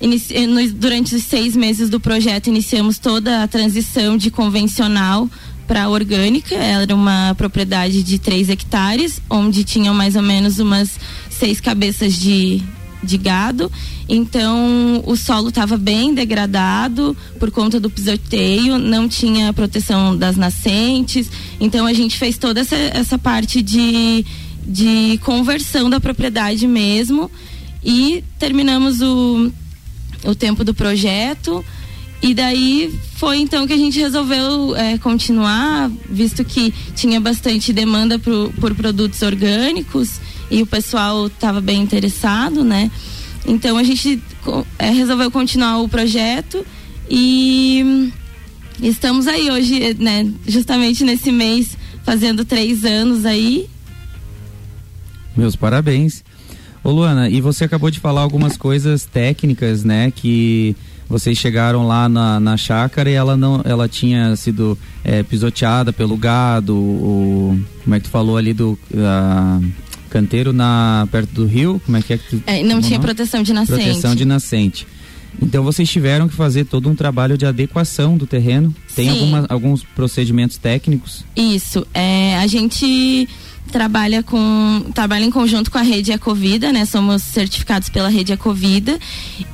Inici 0.00 0.34
durante 0.74 1.14
os 1.14 1.22
seis 1.22 1.54
meses 1.54 1.88
do 1.88 2.00
projeto, 2.00 2.48
iniciamos 2.48 2.98
toda 2.98 3.44
a 3.44 3.46
transição 3.46 4.16
de 4.16 4.32
convencional 4.32 5.28
para 5.66 5.88
orgânica. 5.88 6.56
Era 6.56 6.92
uma 6.92 7.34
propriedade 7.36 8.02
de 8.02 8.18
3 8.18 8.48
hectares, 8.48 9.20
onde 9.30 9.62
tinham 9.62 9.94
mais 9.94 10.16
ou 10.16 10.22
menos 10.22 10.58
umas 10.58 10.98
seis 11.30 11.60
cabeças 11.60 12.14
de, 12.14 12.60
de 13.02 13.16
gado. 13.16 13.70
Então 14.08 15.02
o 15.06 15.16
solo 15.16 15.50
estava 15.50 15.76
bem 15.76 16.12
degradado 16.12 17.16
por 17.38 17.52
conta 17.52 17.78
do 17.78 17.88
pisoteio, 17.88 18.78
não 18.78 19.08
tinha 19.08 19.52
proteção 19.52 20.16
das 20.16 20.36
nascentes. 20.36 21.30
Então 21.60 21.86
a 21.86 21.92
gente 21.92 22.18
fez 22.18 22.36
toda 22.36 22.60
essa, 22.60 22.74
essa 22.74 23.18
parte 23.18 23.62
de, 23.62 24.24
de 24.66 25.18
conversão 25.24 25.90
da 25.90 26.00
propriedade 26.00 26.66
mesmo. 26.66 27.30
E 27.84 28.22
terminamos 28.38 29.00
o, 29.00 29.50
o 30.24 30.34
tempo 30.34 30.64
do 30.64 30.74
projeto. 30.74 31.64
E 32.22 32.34
daí 32.34 32.96
foi 33.16 33.38
então 33.38 33.66
que 33.66 33.72
a 33.72 33.76
gente 33.76 33.98
resolveu 33.98 34.76
é, 34.76 34.96
continuar, 34.98 35.90
visto 36.08 36.44
que 36.44 36.72
tinha 36.94 37.20
bastante 37.20 37.72
demanda 37.72 38.16
pro, 38.16 38.52
por 38.60 38.74
produtos 38.76 39.20
orgânicos 39.22 40.20
e 40.48 40.62
o 40.62 40.66
pessoal 40.66 41.26
estava 41.26 41.60
bem 41.60 41.82
interessado, 41.82 42.62
né? 42.62 42.90
Então 43.44 43.76
a 43.76 43.82
gente 43.82 44.22
é, 44.78 44.90
resolveu 44.90 45.32
continuar 45.32 45.80
o 45.80 45.88
projeto 45.88 46.64
e 47.10 48.12
estamos 48.80 49.26
aí 49.26 49.50
hoje, 49.50 49.96
né? 49.98 50.30
Justamente 50.46 51.02
nesse 51.02 51.32
mês, 51.32 51.76
fazendo 52.04 52.44
três 52.44 52.84
anos 52.84 53.26
aí. 53.26 53.68
Meus 55.36 55.56
parabéns. 55.56 56.24
Ô 56.84 56.90
Luana, 56.90 57.28
e 57.28 57.40
você 57.40 57.64
acabou 57.64 57.90
de 57.90 58.00
falar 58.00 58.22
algumas 58.22 58.56
coisas 58.56 59.04
técnicas, 59.04 59.84
né? 59.84 60.10
Que 60.10 60.74
vocês 61.12 61.36
chegaram 61.36 61.86
lá 61.86 62.08
na, 62.08 62.40
na 62.40 62.56
chácara 62.56 63.10
e 63.10 63.12
ela 63.12 63.36
não 63.36 63.60
ela 63.64 63.86
tinha 63.86 64.34
sido 64.34 64.78
é, 65.04 65.22
pisoteada 65.22 65.92
pelo 65.92 66.16
gado 66.16 66.74
o, 66.74 67.60
como 67.84 67.94
é 67.94 68.00
que 68.00 68.06
tu 68.06 68.10
falou 68.10 68.38
ali 68.38 68.54
do 68.54 68.78
uh, 68.92 69.64
canteiro 70.08 70.54
na 70.54 71.06
perto 71.12 71.30
do 71.34 71.46
rio 71.46 71.80
como 71.84 71.98
é 71.98 72.02
que 72.02 72.14
é 72.14 72.18
que 72.18 72.24
tu, 72.36 72.42
é, 72.46 72.62
não 72.62 72.80
tinha 72.80 72.98
não? 72.98 73.04
proteção 73.04 73.42
de 73.42 73.52
nascente 73.52 73.84
proteção 73.84 74.14
de 74.14 74.24
nascente 74.24 74.86
então 75.40 75.62
vocês 75.62 75.90
tiveram 75.90 76.28
que 76.28 76.34
fazer 76.34 76.64
todo 76.64 76.88
um 76.88 76.94
trabalho 76.94 77.36
de 77.36 77.44
adequação 77.44 78.16
do 78.16 78.26
terreno 78.26 78.74
tem 78.96 79.10
alguma, 79.10 79.46
alguns 79.50 79.82
procedimentos 79.82 80.56
técnicos 80.56 81.26
isso 81.36 81.86
é 81.92 82.38
a 82.38 82.46
gente 82.46 83.28
trabalha 83.70 84.22
com 84.22 84.84
trabalha 84.94 85.24
em 85.24 85.30
conjunto 85.30 85.70
com 85.70 85.78
a 85.78 85.82
rede 85.82 86.12
Ecovida, 86.12 86.72
né? 86.72 86.84
Somos 86.84 87.22
certificados 87.22 87.88
pela 87.88 88.08
rede 88.08 88.32
Ecovida 88.32 88.98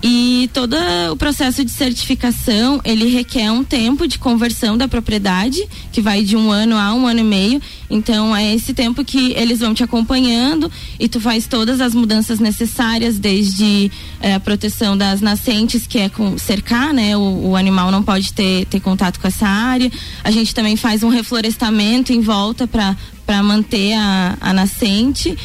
e 0.02 0.50
todo 0.52 0.76
o 1.12 1.16
processo 1.16 1.64
de 1.64 1.70
certificação 1.70 2.80
ele 2.84 3.08
requer 3.08 3.50
um 3.50 3.62
tempo 3.62 4.08
de 4.08 4.18
conversão 4.18 4.76
da 4.76 4.88
propriedade 4.88 5.66
que 5.92 6.00
vai 6.00 6.22
de 6.22 6.36
um 6.36 6.50
ano 6.50 6.76
a 6.76 6.92
um 6.94 7.06
ano 7.06 7.20
e 7.20 7.24
meio. 7.24 7.62
Então 7.90 8.34
é 8.34 8.54
esse 8.54 8.74
tempo 8.74 9.04
que 9.04 9.32
eles 9.32 9.60
vão 9.60 9.72
te 9.72 9.84
acompanhando 9.84 10.70
e 10.98 11.08
tu 11.08 11.20
faz 11.20 11.46
todas 11.46 11.80
as 11.80 11.94
mudanças 11.94 12.38
necessárias, 12.38 13.18
desde 13.18 13.90
eh, 14.20 14.34
a 14.34 14.40
proteção 14.40 14.96
das 14.96 15.20
nascentes, 15.20 15.86
que 15.86 15.98
é 15.98 16.08
com 16.08 16.36
cercar, 16.36 16.92
né? 16.92 17.16
O, 17.16 17.50
o 17.50 17.56
animal 17.56 17.90
não 17.90 18.02
pode 18.02 18.32
ter, 18.32 18.66
ter 18.66 18.80
contato 18.80 19.20
com 19.20 19.28
essa 19.28 19.46
área. 19.46 19.90
A 20.24 20.30
gente 20.30 20.54
também 20.54 20.76
faz 20.76 21.02
um 21.02 21.08
reflorestamento 21.08 22.12
em 22.12 22.20
volta 22.20 22.66
para 22.66 22.96
para 23.28 23.42
manter 23.42 23.92
a, 23.92 24.38
a 24.40 24.54
nascente 24.54 25.37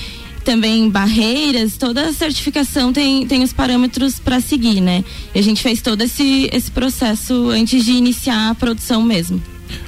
também 0.45 0.89
barreiras, 0.89 1.75
toda 1.75 2.07
a 2.07 2.13
certificação 2.13 2.93
tem, 2.93 3.27
tem 3.27 3.43
os 3.43 3.51
parâmetros 3.51 4.19
para 4.19 4.39
seguir, 4.39 4.79
né? 4.79 5.03
E 5.35 5.39
a 5.39 5.41
gente 5.41 5.61
fez 5.61 5.81
todo 5.81 6.01
esse, 6.01 6.49
esse 6.53 6.71
processo 6.71 7.49
antes 7.49 7.83
de 7.83 7.91
iniciar 7.91 8.51
a 8.51 8.55
produção 8.55 9.01
mesmo. 9.01 9.41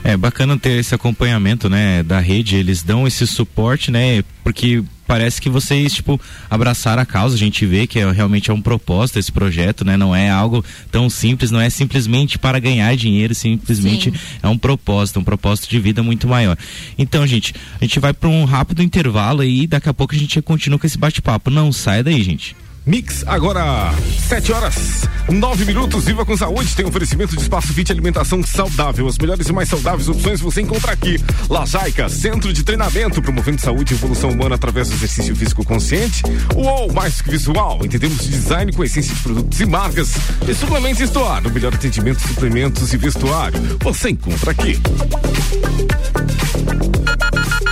É 0.03 0.15
bacana 0.15 0.57
ter 0.57 0.79
esse 0.79 0.93
acompanhamento, 0.93 1.69
né, 1.69 2.03
da 2.03 2.19
rede, 2.19 2.55
eles 2.55 2.83
dão 2.83 3.07
esse 3.07 3.25
suporte, 3.25 3.91
né, 3.91 4.23
porque 4.43 4.83
parece 5.07 5.41
que 5.41 5.49
vocês, 5.49 5.93
tipo, 5.93 6.19
abraçaram 6.49 7.01
a 7.01 7.05
causa, 7.05 7.35
a 7.35 7.37
gente 7.37 7.65
vê 7.65 7.85
que 7.85 7.99
é, 7.99 8.11
realmente 8.11 8.49
é 8.49 8.53
um 8.53 8.61
propósito 8.61 9.19
esse 9.19 9.31
projeto, 9.31 9.85
né, 9.85 9.97
não 9.97 10.15
é 10.15 10.29
algo 10.29 10.63
tão 10.91 11.09
simples, 11.09 11.51
não 11.51 11.59
é 11.59 11.69
simplesmente 11.69 12.37
para 12.37 12.59
ganhar 12.59 12.95
dinheiro, 12.95 13.33
simplesmente 13.35 14.11
Sim. 14.11 14.17
é 14.41 14.47
um 14.47 14.57
propósito, 14.57 15.19
um 15.19 15.23
propósito 15.23 15.69
de 15.69 15.79
vida 15.79 16.01
muito 16.01 16.27
maior. 16.27 16.57
Então, 16.97 17.25
gente, 17.25 17.53
a 17.79 17.83
gente 17.83 17.99
vai 17.99 18.13
para 18.13 18.29
um 18.29 18.45
rápido 18.45 18.81
intervalo 18.81 19.43
e 19.43 19.67
daqui 19.67 19.89
a 19.89 19.93
pouco 19.93 20.15
a 20.15 20.17
gente 20.17 20.41
continua 20.41 20.79
com 20.79 20.87
esse 20.87 20.97
bate-papo. 20.97 21.49
Não 21.49 21.71
sai 21.71 22.03
daí, 22.03 22.21
gente. 22.23 22.55
Mix, 22.85 23.23
agora 23.25 23.91
7 24.27 24.51
horas, 24.51 25.09
9 25.27 25.65
minutos. 25.65 26.05
Viva 26.05 26.23
com 26.23 26.37
saúde. 26.37 26.75
Tem 26.75 26.85
oferecimento 26.85 27.35
de 27.35 27.41
espaço 27.41 27.73
fit 27.73 27.91
alimentação 27.91 28.43
saudável. 28.43 29.07
As 29.07 29.17
melhores 29.17 29.47
e 29.47 29.53
mais 29.53 29.69
saudáveis 29.69 30.07
opções 30.07 30.39
você 30.39 30.61
encontra 30.61 30.91
aqui. 30.91 31.19
Lajaica, 31.49 32.07
centro 32.09 32.53
de 32.53 32.63
treinamento, 32.63 33.23
promovendo 33.23 33.59
saúde 33.59 33.93
e 33.93 33.97
evolução 33.97 34.29
humana 34.29 34.53
através 34.53 34.87
do 34.89 34.93
exercício 34.95 35.35
físico 35.35 35.65
consciente. 35.65 36.21
Uou, 36.53 36.93
mais 36.93 37.21
que 37.21 37.31
visual. 37.31 37.79
Entendemos 37.83 38.19
de 38.19 38.29
design 38.29 38.71
com 38.71 38.83
essência 38.83 39.15
de 39.15 39.21
produtos 39.21 39.59
e 39.59 39.65
marcas. 39.65 40.13
E 40.47 40.53
suplementos 40.53 41.01
Store, 41.01 41.47
o 41.47 41.51
melhor 41.51 41.73
atendimento, 41.73 42.21
suplementos 42.21 42.93
e 42.93 42.97
vestuário. 42.97 43.59
Você 43.81 44.11
encontra 44.11 44.51
aqui. 44.51 44.79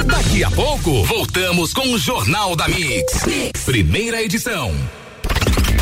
Daqui 0.06 0.44
a 0.44 0.50
pouco, 0.50 1.04
voltamos 1.04 1.72
com 1.72 1.94
o 1.94 2.00
Jornal 2.00 2.56
da 2.56 2.68
mix. 2.68 3.26
mix. 3.26 3.64
Primeira 3.64 4.22
edição. 4.24 4.74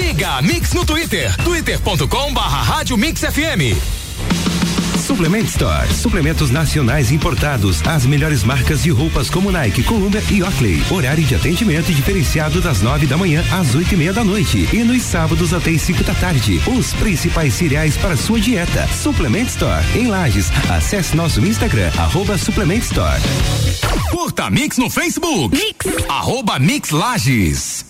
Siga 0.00 0.38
a 0.38 0.42
Mix 0.42 0.72
no 0.72 0.82
Twitter, 0.82 1.36
twitter.com 1.44 2.32
barra 2.32 2.62
Rádio 2.62 2.96
Mix 2.96 3.20
FM. 3.20 3.76
Suplement 4.98 5.44
Store. 5.44 5.92
Suplementos 5.92 6.50
nacionais 6.50 7.12
importados. 7.12 7.82
As 7.86 8.06
melhores 8.06 8.42
marcas 8.42 8.82
de 8.82 8.90
roupas 8.90 9.28
como 9.28 9.52
Nike, 9.52 9.82
Columbia 9.82 10.22
e 10.30 10.42
Oakley. 10.42 10.82
Horário 10.90 11.22
de 11.22 11.34
atendimento 11.34 11.92
diferenciado 11.92 12.62
das 12.62 12.80
nove 12.80 13.06
da 13.06 13.18
manhã 13.18 13.44
às 13.52 13.74
oito 13.74 13.92
e 13.92 13.96
meia 13.98 14.12
da 14.14 14.24
noite. 14.24 14.66
E 14.72 14.82
nos 14.82 15.02
sábados 15.02 15.52
até 15.52 15.70
as 15.72 15.82
cinco 15.82 16.02
da 16.02 16.14
tarde. 16.14 16.62
Os 16.66 16.94
principais 16.94 17.52
cereais 17.52 17.98
para 17.98 18.16
sua 18.16 18.40
dieta. 18.40 18.88
Suplement 18.88 19.48
Store. 19.48 19.84
Em 19.94 20.06
Lages. 20.06 20.50
Acesse 20.70 21.14
nosso 21.14 21.44
Instagram, 21.44 21.90
arroba 21.98 22.38
Suplement 22.38 22.78
Store. 22.78 23.20
Curta 24.10 24.48
Mix 24.48 24.78
no 24.78 24.88
Facebook. 24.88 25.54
Mix. 25.54 26.08
Arroba 26.08 26.58
Mix 26.58 26.88
Lages. 26.88 27.89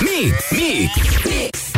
Mix, 0.00 0.52
mix, 0.52 1.24
mix. 1.26 1.77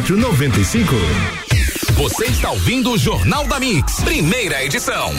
95. 0.00 0.94
Você 1.92 2.24
está 2.24 2.50
ouvindo 2.50 2.92
o 2.92 2.98
Jornal 2.98 3.46
da 3.46 3.60
Mix, 3.60 4.00
primeira 4.00 4.64
edição. 4.64 5.12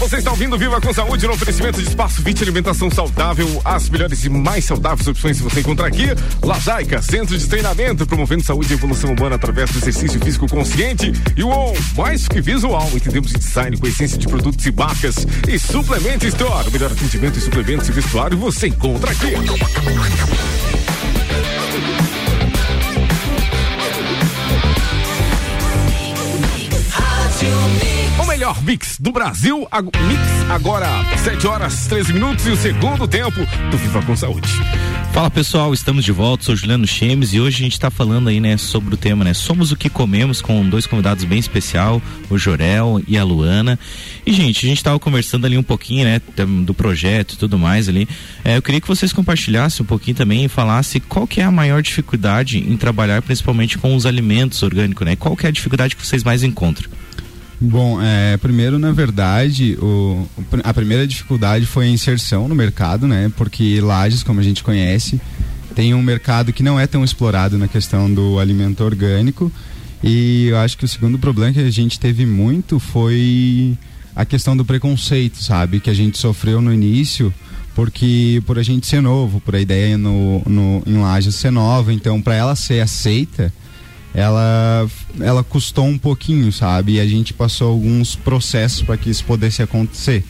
Você 0.00 0.16
está 0.16 0.32
ouvindo 0.32 0.58
Viva 0.58 0.80
com 0.80 0.92
Saúde 0.92 1.24
no 1.24 1.34
oferecimento 1.34 1.80
de 1.80 1.88
Espaço 1.88 2.20
Fit 2.20 2.42
Alimentação 2.42 2.90
Saudável. 2.90 3.62
As 3.64 3.88
melhores 3.88 4.24
e 4.24 4.28
mais 4.28 4.64
saudáveis 4.64 5.06
opções 5.06 5.40
você 5.40 5.60
encontra 5.60 5.86
aqui. 5.86 6.08
Lajaica, 6.42 7.00
Centro 7.00 7.38
de 7.38 7.46
Treinamento, 7.46 8.04
promovendo 8.08 8.42
saúde 8.42 8.72
e 8.72 8.74
evolução 8.74 9.12
humana 9.12 9.36
através 9.36 9.70
do 9.70 9.78
exercício 9.78 10.20
físico 10.20 10.48
consciente. 10.48 11.12
E 11.36 11.44
o 11.44 11.72
mais 11.96 12.26
que 12.26 12.40
visual, 12.40 12.90
entendemos 12.92 13.30
de 13.30 13.38
design 13.38 13.76
com 13.76 13.86
essência 13.86 14.18
de 14.18 14.26
produtos 14.26 14.66
e 14.66 14.72
marcas. 14.72 15.14
E 15.46 15.58
Suplemento 15.60 16.26
Store, 16.26 16.68
o 16.68 16.72
melhor 16.72 16.90
atendimento 16.90 17.38
em 17.38 17.40
suplementos 17.40 17.88
e 17.88 17.92
vestuário 17.92 18.36
você 18.36 18.66
encontra 18.66 19.12
aqui. 19.12 19.34
Melhor 28.38 28.62
mix 28.62 28.98
do 29.00 29.10
Brasil, 29.10 29.66
mix 29.82 30.22
agora 30.48 30.86
7 31.24 31.44
horas 31.48 31.88
13 31.88 32.12
minutos 32.12 32.46
e 32.46 32.50
o 32.50 32.56
segundo 32.56 33.08
tempo 33.08 33.40
do 33.68 33.76
Viva 33.76 34.00
com 34.02 34.14
Saúde. 34.14 34.48
Fala 35.12 35.28
pessoal, 35.28 35.74
estamos 35.74 36.04
de 36.04 36.12
volta, 36.12 36.44
sou 36.44 36.54
Juliano 36.54 36.86
Chemes 36.86 37.32
e 37.32 37.40
hoje 37.40 37.56
a 37.56 37.64
gente 37.64 37.72
está 37.72 37.90
falando 37.90 38.28
aí, 38.28 38.38
né, 38.38 38.56
sobre 38.56 38.94
o 38.94 38.96
tema, 38.96 39.24
né, 39.24 39.34
Somos 39.34 39.72
o 39.72 39.76
que 39.76 39.90
comemos 39.90 40.40
com 40.40 40.64
dois 40.68 40.86
convidados 40.86 41.24
bem 41.24 41.40
especial, 41.40 42.00
o 42.30 42.38
Jorel 42.38 43.02
e 43.08 43.18
a 43.18 43.24
Luana. 43.24 43.76
E 44.24 44.32
gente, 44.32 44.64
a 44.64 44.68
gente 44.68 44.78
estava 44.78 45.00
conversando 45.00 45.44
ali 45.44 45.58
um 45.58 45.62
pouquinho, 45.64 46.04
né, 46.04 46.22
do 46.64 46.72
projeto 46.72 47.32
e 47.32 47.36
tudo 47.36 47.58
mais 47.58 47.88
ali. 47.88 48.08
É, 48.44 48.56
eu 48.56 48.62
queria 48.62 48.80
que 48.80 48.86
vocês 48.86 49.12
compartilhassem 49.12 49.82
um 49.82 49.86
pouquinho 49.86 50.16
também 50.16 50.44
e 50.44 50.48
falassem 50.48 51.02
qual 51.08 51.26
que 51.26 51.40
é 51.40 51.44
a 51.44 51.50
maior 51.50 51.82
dificuldade 51.82 52.58
em 52.58 52.76
trabalhar 52.76 53.20
principalmente 53.20 53.76
com 53.78 53.96
os 53.96 54.06
alimentos 54.06 54.62
orgânicos, 54.62 55.04
né? 55.04 55.16
Qual 55.16 55.36
que 55.36 55.44
é 55.44 55.48
a 55.48 55.52
dificuldade 55.52 55.96
que 55.96 56.06
vocês 56.06 56.22
mais 56.22 56.44
encontram? 56.44 56.88
Bom, 57.60 58.00
é, 58.00 58.36
primeiro, 58.36 58.78
na 58.78 58.92
verdade, 58.92 59.76
o, 59.82 60.28
a 60.62 60.72
primeira 60.72 61.06
dificuldade 61.06 61.66
foi 61.66 61.86
a 61.86 61.90
inserção 61.90 62.46
no 62.46 62.54
mercado, 62.54 63.08
né? 63.08 63.32
Porque 63.36 63.80
Lages, 63.80 64.22
como 64.22 64.38
a 64.38 64.44
gente 64.44 64.62
conhece, 64.62 65.20
tem 65.74 65.92
um 65.92 66.02
mercado 66.02 66.52
que 66.52 66.62
não 66.62 66.78
é 66.78 66.86
tão 66.86 67.02
explorado 67.02 67.58
na 67.58 67.66
questão 67.66 68.12
do 68.12 68.38
alimento 68.38 68.84
orgânico. 68.84 69.50
E 70.04 70.46
eu 70.46 70.58
acho 70.58 70.78
que 70.78 70.84
o 70.84 70.88
segundo 70.88 71.18
problema 71.18 71.52
que 71.52 71.60
a 71.60 71.70
gente 71.70 71.98
teve 71.98 72.24
muito 72.24 72.78
foi 72.78 73.76
a 74.14 74.24
questão 74.24 74.56
do 74.56 74.64
preconceito, 74.64 75.42
sabe? 75.42 75.80
Que 75.80 75.90
a 75.90 75.94
gente 75.94 76.16
sofreu 76.16 76.60
no 76.60 76.72
início, 76.72 77.34
porque 77.74 78.40
por 78.46 78.56
a 78.56 78.62
gente 78.62 78.86
ser 78.86 79.02
novo, 79.02 79.40
por 79.40 79.56
a 79.56 79.60
ideia 79.60 79.98
no, 79.98 80.42
no, 80.46 80.82
em 80.86 80.98
Lages 80.98 81.34
ser 81.34 81.50
nova, 81.50 81.92
então 81.92 82.22
para 82.22 82.34
ela 82.34 82.54
ser 82.54 82.80
aceita 82.80 83.52
ela 84.18 84.88
ela 85.20 85.44
custou 85.44 85.86
um 85.86 85.96
pouquinho, 85.96 86.52
sabe? 86.52 86.94
E 86.94 87.00
a 87.00 87.06
gente 87.06 87.32
passou 87.32 87.70
alguns 87.70 88.16
processos 88.16 88.82
para 88.82 88.96
que 88.96 89.08
isso 89.08 89.24
pudesse 89.24 89.62
acontecer. 89.62 90.24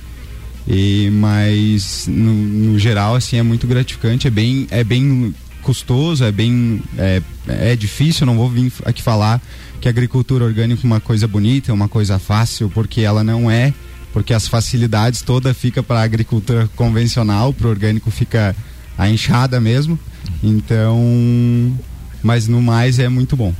E 0.66 1.08
mas 1.12 2.06
no, 2.06 2.32
no, 2.34 2.78
geral 2.78 3.14
assim 3.14 3.38
é 3.38 3.42
muito 3.42 3.66
gratificante, 3.66 4.26
é 4.26 4.30
bem 4.30 4.66
é 4.70 4.84
bem 4.84 5.34
custoso, 5.62 6.22
é 6.22 6.30
bem 6.30 6.82
é, 6.98 7.22
é 7.48 7.76
difícil, 7.76 8.26
não 8.26 8.36
vou 8.36 8.50
vir 8.50 8.70
aqui 8.84 9.02
falar 9.02 9.40
que 9.80 9.88
a 9.88 9.90
agricultura 9.90 10.44
orgânica 10.44 10.82
é 10.84 10.86
uma 10.86 11.00
coisa 11.00 11.26
bonita, 11.26 11.70
é 11.70 11.74
uma 11.74 11.88
coisa 11.88 12.18
fácil, 12.18 12.68
porque 12.68 13.00
ela 13.00 13.24
não 13.24 13.50
é, 13.50 13.72
porque 14.12 14.34
as 14.34 14.46
facilidades 14.46 15.22
toda 15.22 15.54
fica 15.54 15.82
para 15.82 16.00
a 16.00 16.02
agricultura 16.02 16.68
convencional, 16.76 17.54
para 17.54 17.68
o 17.68 17.70
orgânico 17.70 18.10
fica 18.10 18.54
a 18.98 19.08
enxada 19.08 19.60
mesmo. 19.60 19.98
Então, 20.42 20.98
mas 22.22 22.48
no 22.48 22.60
mais 22.60 22.98
é 22.98 23.08
muito 23.08 23.36
bom. 23.36 23.54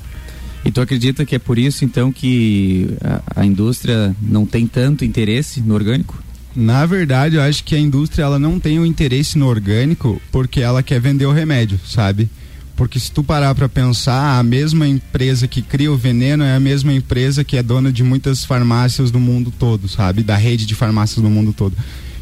E 0.69 0.71
tu 0.71 0.83
acredita 0.83 1.25
que 1.25 1.35
é 1.35 1.39
por 1.39 1.59
isso 1.59 1.83
então 1.83 2.13
que 2.13 2.91
a, 3.03 3.41
a 3.41 3.47
indústria 3.47 4.15
não 4.21 4.45
tem 4.45 4.67
tanto 4.67 5.03
interesse 5.03 5.63
no 5.63 5.73
orgânico? 5.73 6.23
Na 6.55 6.85
verdade, 6.85 7.37
eu 7.37 7.43
acho 7.43 7.65
que 7.65 7.75
a 7.75 7.79
indústria 7.79 8.25
ela 8.25 8.39
não 8.39 8.61
tem 8.61 8.79
o 8.79 8.85
interesse 8.85 9.39
no 9.39 9.47
orgânico 9.47 10.21
porque 10.31 10.61
ela 10.61 10.83
quer 10.83 11.01
vender 11.01 11.25
o 11.25 11.33
remédio, 11.33 11.81
sabe? 11.87 12.29
Porque 12.77 13.01
se 13.01 13.11
tu 13.11 13.25
parar 13.25 13.55
para 13.55 13.67
pensar, 13.67 14.39
a 14.39 14.43
mesma 14.43 14.87
empresa 14.87 15.49
que 15.49 15.63
cria 15.63 15.91
o 15.91 15.97
veneno 15.97 16.45
é 16.45 16.55
a 16.55 16.61
mesma 16.61 16.93
empresa 16.93 17.43
que 17.43 17.57
é 17.57 17.63
dona 17.63 17.91
de 17.91 18.05
muitas 18.05 18.45
farmácias 18.45 19.11
do 19.11 19.19
mundo 19.19 19.51
todo, 19.51 19.89
sabe? 19.89 20.23
Da 20.23 20.37
rede 20.37 20.67
de 20.67 20.75
farmácias 20.75 21.23
do 21.23 21.31
mundo 21.31 21.55
todo. 21.55 21.75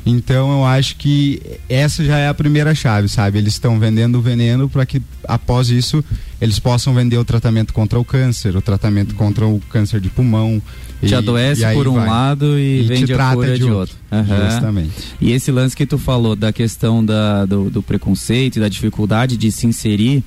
Então 0.06 0.52
eu 0.52 0.64
acho 0.64 0.94
que 0.96 1.42
essa 1.68 2.04
já 2.04 2.16
é 2.16 2.28
a 2.28 2.34
primeira 2.34 2.72
chave, 2.76 3.08
sabe? 3.08 3.38
Eles 3.38 3.54
estão 3.54 3.76
vendendo 3.76 4.18
o 4.18 4.20
veneno 4.20 4.68
para 4.68 4.86
que 4.86 5.02
após 5.24 5.68
isso 5.68 6.02
eles 6.40 6.60
possam 6.60 6.94
vender 6.94 7.18
o 7.18 7.24
tratamento 7.24 7.74
contra 7.74 7.98
o 7.98 8.04
câncer, 8.04 8.56
o 8.56 8.60
tratamento 8.60 9.16
contra 9.16 9.44
o 9.44 9.60
câncer 9.68 10.00
de 10.00 10.08
pulmão. 10.08 10.62
Te 11.02 11.12
e, 11.12 11.14
adoece 11.14 11.64
e 11.64 11.74
por 11.74 11.88
um 11.88 11.94
vai. 11.94 12.08
lado 12.08 12.56
e, 12.56 12.82
e 12.82 12.82
vende 12.84 13.12
a 13.12 13.34
cura 13.34 13.52
de, 13.52 13.58
de 13.58 13.64
outro. 13.64 13.96
outro. 14.12 14.32
Uhum. 14.32 14.50
Justamente. 14.50 14.92
E 15.20 15.32
esse 15.32 15.50
lance 15.50 15.76
que 15.76 15.84
tu 15.84 15.98
falou 15.98 16.36
da 16.36 16.52
questão 16.52 17.04
da, 17.04 17.44
do, 17.44 17.68
do 17.68 17.82
preconceito 17.82 18.56
e 18.56 18.60
da 18.60 18.68
dificuldade 18.68 19.36
de 19.36 19.50
se 19.50 19.66
inserir, 19.66 20.22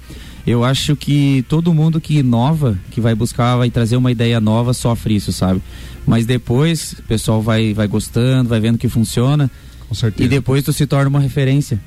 eu 0.46 0.66
acho 0.66 0.94
que 0.94 1.46
todo 1.48 1.74
mundo 1.74 2.02
que 2.02 2.18
inova, 2.18 2.78
que 2.92 3.00
vai 3.00 3.16
buscar, 3.16 3.56
vai 3.56 3.70
trazer 3.70 3.96
uma 3.96 4.12
ideia 4.12 4.42
nova, 4.42 4.74
sofre 4.74 5.16
isso, 5.16 5.32
sabe? 5.32 5.62
Mas 6.06 6.26
depois 6.26 6.94
o 7.00 7.04
pessoal 7.04 7.42
vai, 7.42 7.74
vai 7.74 7.88
gostando, 7.88 8.50
vai 8.50 8.60
vendo 8.60 8.78
que 8.78 8.90
funciona 8.90 9.50
com 9.90 9.96
certeza. 9.96 10.24
E 10.24 10.28
depois 10.30 10.64
tu 10.64 10.72
se 10.72 10.86
torna 10.86 11.10
uma 11.10 11.20
referência. 11.20 11.82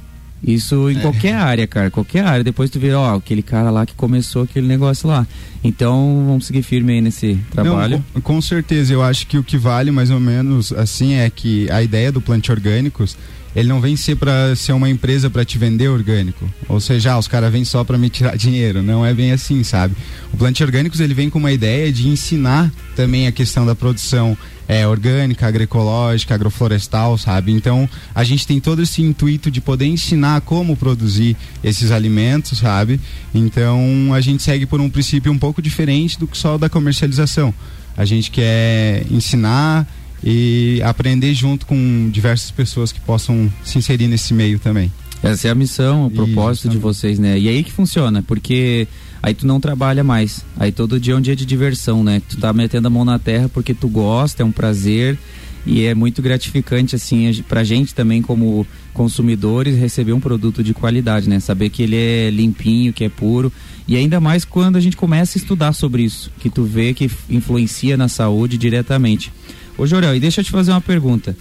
Isso 0.45 0.91
em 0.91 0.97
é. 0.97 1.01
qualquer 1.01 1.35
área, 1.35 1.67
cara, 1.69 1.91
qualquer 1.91 2.25
área. 2.25 2.43
Depois 2.43 2.69
tu 2.69 2.81
vê, 2.81 2.93
ó, 2.93 3.15
aquele 3.15 3.43
cara 3.43 3.71
lá 3.71 3.87
que 3.87 3.95
começou 3.95 4.43
aquele 4.43 4.67
negócio 4.67 5.09
lá. 5.09 5.25
Então, 5.63 6.25
vamos 6.27 6.47
seguir 6.47 6.63
firme 6.63 6.95
aí 6.95 7.01
nesse 7.01 7.39
trabalho. 7.51 7.99
Não, 8.13 8.21
com, 8.21 8.35
com, 8.35 8.43
certeza, 8.43 8.93
eu 8.93 9.03
acho 9.03 9.27
que 9.29 9.39
o 9.39 9.45
que 9.45 9.57
vale 9.57 9.93
mais 9.93 10.11
ou 10.11 10.19
menos 10.19 10.73
assim 10.73 11.15
é 11.15 11.31
que 11.31 11.71
a 11.71 11.81
ideia 11.81 12.11
do 12.11 12.21
plante 12.21 12.51
orgânicos, 12.51 13.17
ele 13.55 13.69
não 13.69 13.81
vem 13.81 13.95
ser 13.95 14.17
para 14.17 14.57
ser 14.57 14.73
uma 14.73 14.91
empresa 14.91 15.31
para 15.31 15.45
te 15.45 15.59
vender 15.59 15.87
orgânico. 15.87 16.51
Ou 16.69 16.81
seja, 16.81 17.13
ah, 17.13 17.19
os 17.19 17.29
caras 17.29 17.53
vêm 17.53 17.65
só 17.65 17.85
para 17.85 17.97
me 17.97 18.11
tirar 18.11 18.35
dinheiro. 18.37 18.83
Não 18.83 19.07
é 19.07 19.15
bem 19.15 19.31
assim, 19.31 19.63
sabe? 19.63 19.95
O 20.33 20.37
plante 20.37 20.65
orgânicos, 20.65 20.99
ele 20.99 21.15
vem 21.15 21.31
com 21.31 21.39
uma 21.39 21.53
ideia 21.53 21.93
de 21.93 22.09
ensinar 22.09 22.69
também 22.97 23.29
a 23.29 23.33
questão 23.33 23.65
da 23.65 23.77
produção 23.77 24.37
é, 24.73 24.89
orgânica, 24.89 25.47
agroecológica, 25.47 26.35
agroflorestal, 26.35 27.19
sabe? 27.19 27.53
Então 27.53 27.87
a 28.15 28.25
gente 28.25 28.47
tem 28.47 28.59
todo 28.59 28.81
esse 28.81 29.03
intuito 29.03 29.51
de 29.51 29.61
poder 29.61 29.85
ensinar 29.85 30.41
como 30.41 30.75
produzir 30.75 31.37
esses 31.63 31.91
alimentos, 31.91 32.59
sabe? 32.59 32.99
Então 33.35 34.15
a 34.15 34.21
gente 34.23 34.43
segue 34.43 34.65
por 34.65 34.81
um 34.81 34.89
princípio 34.89 35.31
um 35.31 35.39
pouco 35.39 35.61
diferente 35.61 36.19
do 36.19 36.27
que 36.27 36.39
só 36.39 36.57
da 36.57 36.71
comercialização. 36.71 37.53
A 37.95 38.07
gente 38.07 38.31
quer 38.31 39.05
ensinar 39.11 39.87
e 40.25 40.81
aprender 40.83 41.35
junto 41.35 41.67
com 41.67 42.09
diversas 42.11 42.51
pessoas 42.51 42.91
que 42.93 43.01
possam 43.01 43.53
se 43.63 43.77
inserir 43.77 44.09
nesse 44.09 44.33
meio 44.33 44.59
também. 44.59 44.91
Essa 45.23 45.49
é 45.49 45.51
a 45.51 45.55
missão, 45.55 46.07
o 46.07 46.11
propósito 46.11 46.65
Isso, 46.65 46.71
de 46.71 46.79
vocês, 46.79 47.19
né? 47.19 47.39
E 47.39 47.49
aí 47.49 47.63
que 47.63 47.73
funciona, 47.73 48.23
porque 48.23 48.89
aí 49.23 49.33
tu 49.33 49.47
não 49.47 49.61
trabalha 49.61 50.03
mais. 50.03 50.45
Aí 50.59 50.73
todo 50.73 50.99
dia 50.99 51.15
é 51.15 51.17
um 51.17 51.21
dia 51.21 51.37
de 51.37 51.47
diversão, 51.47 52.03
né? 52.03 52.21
Tu 52.29 52.37
tá 52.39 52.53
metendo 52.53 52.89
a 52.89 52.91
mão 52.91 53.05
na 53.05 53.19
terra 53.19 53.49
porque 53.49 53.73
tu 53.73 53.89
gosta, 53.89 54.43
é 54.43 54.47
um 54.47 54.51
prazer. 54.51 55.17
E 55.65 55.85
é 55.85 55.95
muito 55.95 56.21
gratificante, 56.21 56.97
assim, 56.97 57.33
pra 57.49 57.63
gente 57.63 57.95
também, 57.95 58.21
como 58.21 58.67
consumidores, 58.93 59.79
receber 59.79 60.13
um 60.13 60.19
produto 60.19 60.63
de 60.63 60.75
qualidade, 60.75 61.29
né? 61.29 61.39
Saber 61.39 61.71
que 61.71 61.85
ele 61.85 61.95
é 61.95 62.31
limpinho, 62.31 62.93
que 62.93 63.05
é 63.05 63.09
puro. 63.09 63.53
E 63.87 63.97
ainda 63.97 64.21
mais 64.21 64.45
quando 64.45 64.77
a 64.77 64.81
gente 64.81 64.97
começa 64.97 65.39
a 65.39 65.41
estudar 65.41 65.73
sobre 65.73 66.03
isso, 66.03 66.33
que 66.41 66.51
tu 66.51 66.65
vê 66.65 66.93
que 66.93 67.09
influencia 67.31 67.97
na 67.97 68.09
saúde 68.09 68.59
diretamente. 68.59 69.33
Ô 69.79 69.87
Jorel, 69.87 70.17
e 70.17 70.21
deixa 70.21 70.41
eu 70.41 70.45
te 70.45 70.51
fazer 70.51 70.73
uma 70.73 70.81
pergunta. 70.81 71.37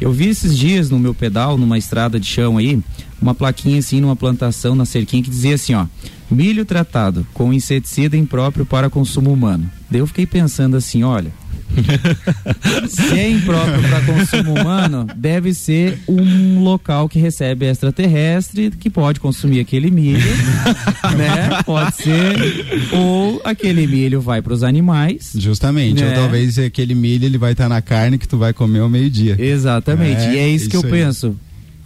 Eu 0.00 0.12
vi 0.12 0.28
esses 0.28 0.56
dias 0.56 0.90
no 0.90 0.98
meu 0.98 1.14
pedal, 1.14 1.56
numa 1.56 1.78
estrada 1.78 2.20
de 2.20 2.26
chão 2.26 2.58
aí, 2.58 2.78
uma 3.20 3.34
plaquinha 3.34 3.78
assim 3.78 4.00
numa 4.00 4.14
plantação 4.14 4.74
na 4.74 4.84
cerquinha 4.84 5.22
que 5.22 5.30
dizia 5.30 5.54
assim, 5.54 5.74
ó: 5.74 5.86
milho 6.30 6.64
tratado 6.64 7.26
com 7.32 7.52
inseticida 7.52 8.16
impróprio 8.16 8.66
para 8.66 8.90
consumo 8.90 9.32
humano. 9.32 9.70
Daí 9.90 10.00
eu 10.00 10.06
fiquei 10.06 10.26
pensando 10.26 10.76
assim, 10.76 11.02
olha, 11.02 11.32
se 12.88 13.18
é 13.18 13.30
impróprio 13.30 13.82
para 13.82 14.00
consumo 14.02 14.54
humano, 14.60 15.06
deve 15.16 15.52
ser 15.54 15.98
um 16.08 16.62
local 16.62 17.08
que 17.08 17.18
recebe 17.18 17.66
extraterrestre 17.66 18.70
que 18.70 18.88
pode 18.88 19.20
consumir 19.20 19.60
aquele 19.60 19.90
milho, 19.90 20.20
né? 21.16 21.62
Pode 21.64 21.96
ser 21.96 22.86
ou 22.92 23.40
aquele 23.44 23.86
milho 23.86 24.20
vai 24.20 24.40
para 24.42 24.52
os 24.52 24.62
animais. 24.62 25.32
Justamente, 25.34 26.02
né? 26.02 26.10
ou 26.10 26.14
talvez 26.14 26.58
aquele 26.58 26.94
milho 26.94 27.26
ele 27.26 27.38
vai 27.38 27.52
estar 27.52 27.64
tá 27.64 27.68
na 27.68 27.82
carne 27.82 28.18
que 28.18 28.28
tu 28.28 28.38
vai 28.38 28.52
comer 28.52 28.80
ao 28.80 28.88
meio-dia. 28.88 29.36
Exatamente. 29.38 30.22
É, 30.22 30.34
e 30.34 30.38
é 30.38 30.48
isso, 30.48 30.68
isso 30.68 30.70
que 30.70 30.76
eu 30.76 30.84
aí. 30.84 30.90
penso. 30.90 31.36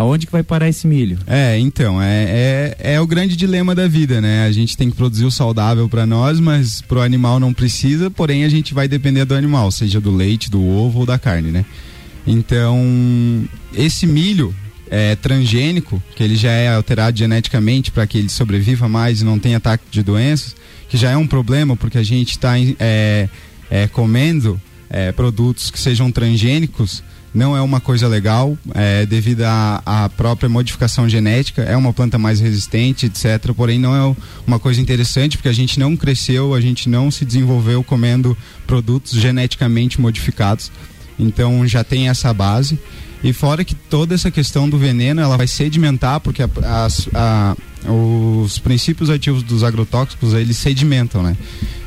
Aonde 0.00 0.24
que 0.24 0.32
vai 0.32 0.42
parar 0.42 0.66
esse 0.66 0.86
milho? 0.86 1.18
É, 1.26 1.58
então, 1.58 2.00
é, 2.00 2.24
é, 2.80 2.94
é 2.94 3.00
o 3.02 3.06
grande 3.06 3.36
dilema 3.36 3.74
da 3.74 3.86
vida, 3.86 4.18
né? 4.18 4.46
A 4.46 4.50
gente 4.50 4.74
tem 4.74 4.88
que 4.88 4.96
produzir 4.96 5.26
o 5.26 5.30
saudável 5.30 5.86
para 5.90 6.06
nós, 6.06 6.40
mas 6.40 6.80
pro 6.80 7.02
animal 7.02 7.38
não 7.38 7.52
precisa, 7.52 8.10
porém 8.10 8.42
a 8.44 8.48
gente 8.48 8.72
vai 8.72 8.88
depender 8.88 9.26
do 9.26 9.34
animal, 9.34 9.70
seja 9.70 10.00
do 10.00 10.10
leite, 10.10 10.50
do 10.50 10.66
ovo 10.66 11.00
ou 11.00 11.06
da 11.06 11.18
carne, 11.18 11.50
né? 11.50 11.66
Então, 12.26 13.46
esse 13.74 14.06
milho 14.06 14.54
é, 14.90 15.16
transgênico, 15.16 16.02
que 16.16 16.22
ele 16.22 16.34
já 16.34 16.50
é 16.50 16.74
alterado 16.74 17.18
geneticamente 17.18 17.90
para 17.90 18.06
que 18.06 18.16
ele 18.16 18.30
sobreviva 18.30 18.88
mais 18.88 19.20
e 19.20 19.24
não 19.24 19.38
tenha 19.38 19.58
ataque 19.58 19.84
de 19.90 20.02
doenças, 20.02 20.56
que 20.88 20.96
já 20.96 21.10
é 21.10 21.16
um 21.18 21.26
problema 21.26 21.76
porque 21.76 21.98
a 21.98 22.02
gente 22.02 22.30
está 22.30 22.54
é, 22.58 23.28
é, 23.70 23.86
comendo 23.86 24.58
é, 24.88 25.12
produtos 25.12 25.70
que 25.70 25.78
sejam 25.78 26.10
transgênicos 26.10 27.02
não 27.32 27.56
é 27.56 27.60
uma 27.60 27.80
coisa 27.80 28.08
legal, 28.08 28.58
é, 28.74 29.06
devido 29.06 29.42
à 29.42 30.10
própria 30.16 30.48
modificação 30.48 31.08
genética, 31.08 31.62
é 31.62 31.76
uma 31.76 31.92
planta 31.92 32.18
mais 32.18 32.40
resistente, 32.40 33.06
etc. 33.06 33.52
Porém, 33.56 33.78
não 33.78 33.94
é 33.94 34.16
uma 34.46 34.58
coisa 34.58 34.80
interessante, 34.80 35.36
porque 35.36 35.48
a 35.48 35.52
gente 35.52 35.78
não 35.78 35.96
cresceu, 35.96 36.54
a 36.54 36.60
gente 36.60 36.88
não 36.88 37.10
se 37.10 37.24
desenvolveu 37.24 37.84
comendo 37.84 38.36
produtos 38.66 39.12
geneticamente 39.12 40.00
modificados. 40.00 40.72
Então, 41.18 41.66
já 41.66 41.84
tem 41.84 42.08
essa 42.08 42.32
base. 42.34 42.78
E 43.22 43.32
fora 43.32 43.64
que 43.64 43.74
toda 43.74 44.14
essa 44.14 44.30
questão 44.30 44.68
do 44.68 44.78
veneno, 44.78 45.20
ela 45.20 45.36
vai 45.36 45.46
sedimentar, 45.46 46.20
porque 46.20 46.42
a, 46.42 46.48
a, 46.64 46.88
a, 47.14 47.56
os 47.92 48.58
princípios 48.58 49.10
ativos 49.10 49.42
dos 49.42 49.62
agrotóxicos, 49.62 50.32
eles 50.32 50.56
sedimentam, 50.56 51.22
né? 51.22 51.36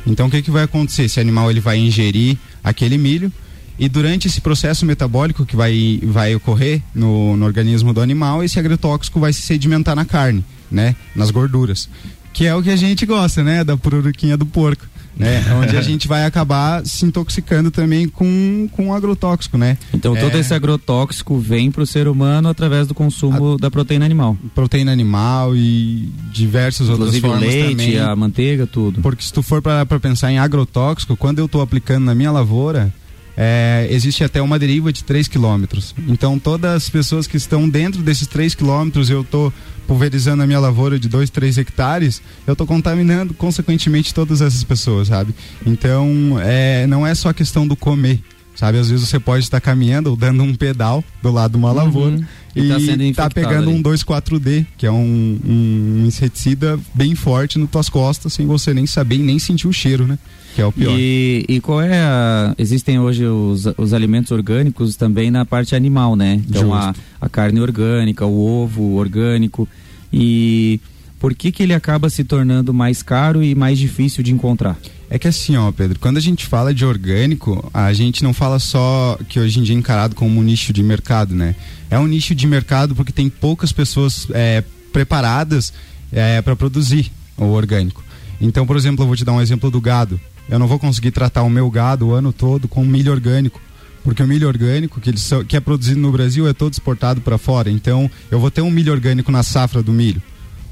Então, 0.06 0.28
o 0.28 0.30
que, 0.30 0.40
que 0.42 0.50
vai 0.50 0.62
acontecer? 0.62 1.04
Esse 1.04 1.18
animal, 1.18 1.50
ele 1.50 1.60
vai 1.60 1.76
ingerir 1.76 2.38
aquele 2.62 2.96
milho, 2.96 3.32
e 3.78 3.88
durante 3.88 4.28
esse 4.28 4.40
processo 4.40 4.86
metabólico 4.86 5.44
que 5.44 5.56
vai, 5.56 6.00
vai 6.04 6.34
ocorrer 6.34 6.82
no, 6.94 7.36
no 7.36 7.44
organismo 7.44 7.92
do 7.92 8.00
animal, 8.00 8.42
esse 8.44 8.58
agrotóxico 8.58 9.18
vai 9.18 9.32
se 9.32 9.42
sedimentar 9.42 9.96
na 9.96 10.04
carne, 10.04 10.44
né? 10.70 10.94
Nas 11.14 11.30
gorduras. 11.30 11.88
Que 12.32 12.46
é 12.46 12.54
o 12.54 12.62
que 12.62 12.70
a 12.70 12.76
gente 12.76 13.04
gosta, 13.06 13.42
né? 13.42 13.64
Da 13.64 13.76
pururuquinha 13.76 14.36
do 14.36 14.46
porco. 14.46 14.86
Né? 15.16 15.44
Onde 15.62 15.76
a 15.76 15.82
gente 15.82 16.08
vai 16.08 16.24
acabar 16.24 16.84
se 16.84 17.04
intoxicando 17.04 17.70
também 17.70 18.08
com, 18.08 18.68
com 18.72 18.92
agrotóxico, 18.92 19.56
né? 19.56 19.78
Então 19.92 20.14
todo 20.16 20.36
é... 20.36 20.40
esse 20.40 20.52
agrotóxico 20.52 21.38
vem 21.38 21.70
para 21.70 21.82
o 21.82 21.86
ser 21.86 22.08
humano 22.08 22.48
através 22.48 22.88
do 22.88 22.94
consumo 22.94 23.54
a... 23.54 23.56
da 23.56 23.70
proteína 23.70 24.04
animal. 24.04 24.36
Proteína 24.54 24.92
animal 24.92 25.54
e 25.54 26.08
diversas 26.32 26.88
Inclusive 26.88 27.26
outras 27.26 27.40
formas 27.40 27.54
leite, 27.54 27.92
também. 27.92 27.98
a 28.00 28.16
manteiga, 28.16 28.66
tudo. 28.66 29.00
Porque 29.02 29.22
se 29.22 29.32
tu 29.32 29.42
for 29.42 29.62
para 29.62 29.86
pensar 30.00 30.32
em 30.32 30.38
agrotóxico, 30.38 31.16
quando 31.16 31.38
eu 31.38 31.46
estou 31.46 31.60
aplicando 31.60 32.04
na 32.04 32.14
minha 32.14 32.32
lavoura, 32.32 32.92
é, 33.36 33.86
existe 33.90 34.22
até 34.22 34.40
uma 34.40 34.58
deriva 34.58 34.92
de 34.92 35.02
3 35.04 35.28
quilômetros. 35.28 35.94
Então, 36.08 36.38
todas 36.38 36.72
as 36.74 36.88
pessoas 36.88 37.26
que 37.26 37.36
estão 37.36 37.68
dentro 37.68 38.02
desses 38.02 38.26
3 38.26 38.54
quilômetros, 38.54 39.10
eu 39.10 39.22
estou 39.22 39.52
pulverizando 39.86 40.42
a 40.42 40.46
minha 40.46 40.60
lavoura 40.60 40.98
de 40.98 41.08
2, 41.08 41.30
3 41.30 41.58
hectares, 41.58 42.22
eu 42.46 42.52
estou 42.52 42.66
contaminando, 42.66 43.34
consequentemente, 43.34 44.14
todas 44.14 44.40
essas 44.40 44.64
pessoas, 44.64 45.08
sabe? 45.08 45.34
Então, 45.66 46.38
é, 46.40 46.86
não 46.86 47.06
é 47.06 47.14
só 47.14 47.28
a 47.28 47.34
questão 47.34 47.66
do 47.66 47.76
comer, 47.76 48.20
sabe? 48.54 48.78
Às 48.78 48.88
vezes 48.88 49.08
você 49.08 49.18
pode 49.18 49.44
estar 49.44 49.60
caminhando 49.60 50.10
ou 50.10 50.16
dando 50.16 50.42
um 50.42 50.54
pedal 50.54 51.02
do 51.22 51.30
lado 51.30 51.52
de 51.52 51.56
uma 51.58 51.70
uhum. 51.70 51.74
lavoura 51.74 52.20
e, 52.54 53.08
está 53.08 53.28
pegando 53.28 53.68
ali. 53.68 53.78
um 53.78 53.82
2,4-D, 53.82 54.64
que 54.78 54.86
é 54.86 54.92
um, 54.92 55.38
um 55.44 56.04
inseticida 56.06 56.78
bem 56.94 57.14
forte 57.14 57.58
nas 57.58 57.68
tuas 57.68 57.88
costas, 57.88 58.32
sem 58.32 58.46
você 58.46 58.72
nem 58.72 58.86
saber 58.86 59.16
e 59.16 59.22
nem 59.22 59.38
sentir 59.38 59.66
o 59.66 59.72
cheiro, 59.72 60.06
né? 60.06 60.18
Que 60.54 60.62
é 60.62 60.66
o 60.66 60.70
pior. 60.70 60.94
E, 60.96 61.44
e 61.48 61.60
qual 61.60 61.80
é 61.80 61.98
a. 61.98 62.54
Existem 62.56 63.00
hoje 63.00 63.24
os, 63.26 63.66
os 63.76 63.92
alimentos 63.92 64.30
orgânicos 64.30 64.94
também 64.94 65.30
na 65.30 65.44
parte 65.44 65.74
animal, 65.74 66.14
né? 66.14 66.40
Então 66.48 66.72
a, 66.72 66.94
a 67.20 67.28
carne 67.28 67.60
orgânica, 67.60 68.24
o 68.24 68.62
ovo 68.62 68.94
orgânico. 68.94 69.68
E 70.12 70.80
por 71.18 71.34
que, 71.34 71.50
que 71.50 71.64
ele 71.64 71.74
acaba 71.74 72.08
se 72.08 72.22
tornando 72.22 72.72
mais 72.72 73.02
caro 73.02 73.42
e 73.42 73.52
mais 73.54 73.78
difícil 73.78 74.22
de 74.22 74.32
encontrar? 74.32 74.78
É 75.10 75.18
que 75.18 75.28
assim, 75.28 75.56
ó, 75.56 75.70
Pedro, 75.70 75.98
quando 75.98 76.16
a 76.16 76.20
gente 76.20 76.46
fala 76.46 76.72
de 76.72 76.84
orgânico, 76.84 77.70
a 77.72 77.92
gente 77.92 78.22
não 78.22 78.32
fala 78.32 78.58
só 78.58 79.18
que 79.28 79.38
hoje 79.38 79.60
em 79.60 79.62
dia 79.62 79.74
é 79.74 79.78
encarado 79.78 80.14
como 80.14 80.40
um 80.40 80.42
nicho 80.42 80.72
de 80.72 80.82
mercado, 80.82 81.34
né? 81.34 81.54
É 81.90 81.98
um 81.98 82.06
nicho 82.06 82.34
de 82.34 82.46
mercado 82.46 82.94
porque 82.94 83.12
tem 83.12 83.28
poucas 83.28 83.70
pessoas 83.70 84.26
é, 84.30 84.64
preparadas 84.92 85.72
é, 86.10 86.40
para 86.40 86.56
produzir 86.56 87.12
o 87.36 87.44
orgânico. 87.44 88.02
Então, 88.40 88.66
por 88.66 88.76
exemplo, 88.76 89.02
eu 89.02 89.06
vou 89.06 89.16
te 89.16 89.24
dar 89.24 89.32
um 89.32 89.40
exemplo 89.40 89.70
do 89.70 89.80
gado. 89.80 90.20
Eu 90.48 90.58
não 90.58 90.66
vou 90.66 90.78
conseguir 90.78 91.10
tratar 91.10 91.42
o 91.42 91.50
meu 91.50 91.70
gado 91.70 92.08
o 92.08 92.12
ano 92.12 92.32
todo 92.32 92.68
com 92.68 92.84
milho 92.84 93.12
orgânico, 93.12 93.60
porque 94.02 94.22
o 94.22 94.26
milho 94.26 94.46
orgânico 94.46 95.00
que, 95.00 95.10
eles, 95.10 95.30
que 95.48 95.56
é 95.56 95.60
produzido 95.60 96.00
no 96.00 96.12
Brasil 96.12 96.46
é 96.48 96.52
todo 96.52 96.72
exportado 96.72 97.20
para 97.20 97.38
fora. 97.38 97.70
Então, 97.70 98.10
eu 98.30 98.38
vou 98.38 98.50
ter 98.50 98.60
um 98.60 98.70
milho 98.70 98.92
orgânico 98.92 99.30
na 99.32 99.42
safra 99.42 99.82
do 99.82 99.92
milho. 99.92 100.22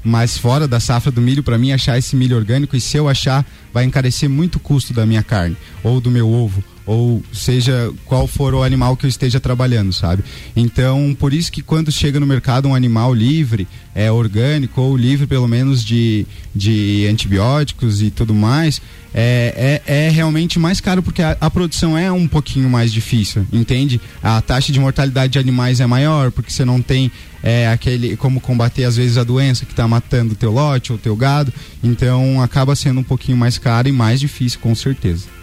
Mas 0.03 0.37
fora 0.37 0.67
da 0.67 0.79
safra 0.79 1.11
do 1.11 1.21
milho, 1.21 1.43
para 1.43 1.57
mim 1.57 1.71
achar 1.71 1.97
esse 1.97 2.15
milho 2.15 2.35
orgânico, 2.35 2.75
e 2.75 2.81
se 2.81 2.97
eu 2.97 3.07
achar, 3.07 3.45
vai 3.73 3.85
encarecer 3.85 4.29
muito 4.29 4.55
o 4.55 4.59
custo 4.59 4.93
da 4.93 5.05
minha 5.05 5.23
carne, 5.23 5.55
ou 5.83 6.01
do 6.01 6.11
meu 6.11 6.29
ovo, 6.29 6.63
ou 6.85 7.23
seja 7.31 7.91
qual 8.05 8.27
for 8.27 8.53
o 8.53 8.63
animal 8.63 8.97
que 8.97 9.05
eu 9.05 9.09
esteja 9.09 9.39
trabalhando, 9.39 9.93
sabe? 9.93 10.23
Então, 10.55 11.15
por 11.17 11.33
isso 11.33 11.51
que 11.51 11.61
quando 11.61 11.91
chega 11.91 12.19
no 12.19 12.25
mercado 12.25 12.67
um 12.67 12.75
animal 12.75 13.13
livre, 13.13 13.67
é 13.95 14.11
orgânico 14.11 14.81
ou 14.81 14.97
livre 14.97 15.27
pelo 15.27 15.47
menos 15.47 15.83
de, 15.83 16.25
de 16.53 17.07
antibióticos 17.09 18.01
e 18.01 18.09
tudo 18.09 18.33
mais, 18.33 18.81
é, 19.13 19.81
é, 19.85 20.07
é 20.07 20.09
realmente 20.09 20.57
mais 20.57 20.81
caro 20.81 21.03
porque 21.03 21.21
a, 21.21 21.37
a, 21.39 21.49
produção 21.49 21.97
é 21.97 22.11
um 22.11 22.27
pouquinho 22.27 22.69
mais 22.69 22.91
difícil, 22.91 23.45
entende? 23.53 24.01
A 24.21 24.41
taxa 24.41 24.71
de 24.71 24.79
mortalidade 24.79 25.33
de 25.33 25.39
animais 25.39 25.79
é 25.79 25.85
maior 25.85 26.31
porque 26.31 26.51
você 26.51 26.65
não 26.65 26.81
tem 26.81 27.11
é, 27.43 27.67
aquele 27.67 28.17
como 28.17 28.41
combater 28.41 28.85
às 28.85 28.97
vezes 28.97 29.17
a 29.17 29.23
doença 29.23 29.65
que 29.65 29.71
está 29.71 29.87
matando 29.87 30.33
o 30.33 30.35
teu 30.35 30.51
lote 30.51 30.91
ou 30.91 30.97
teu 30.97 31.15
gado, 31.15 31.53
então 31.83 32.41
acaba 32.41 32.75
sendo 32.75 33.01
um 33.01 33.03
pouquinho 33.03 33.37
mais 33.37 33.57
caro 33.57 33.87
e 33.87 33.91
mais 33.91 34.19
difícil 34.19 34.59
com 34.59 34.73
certeza. 34.73 35.42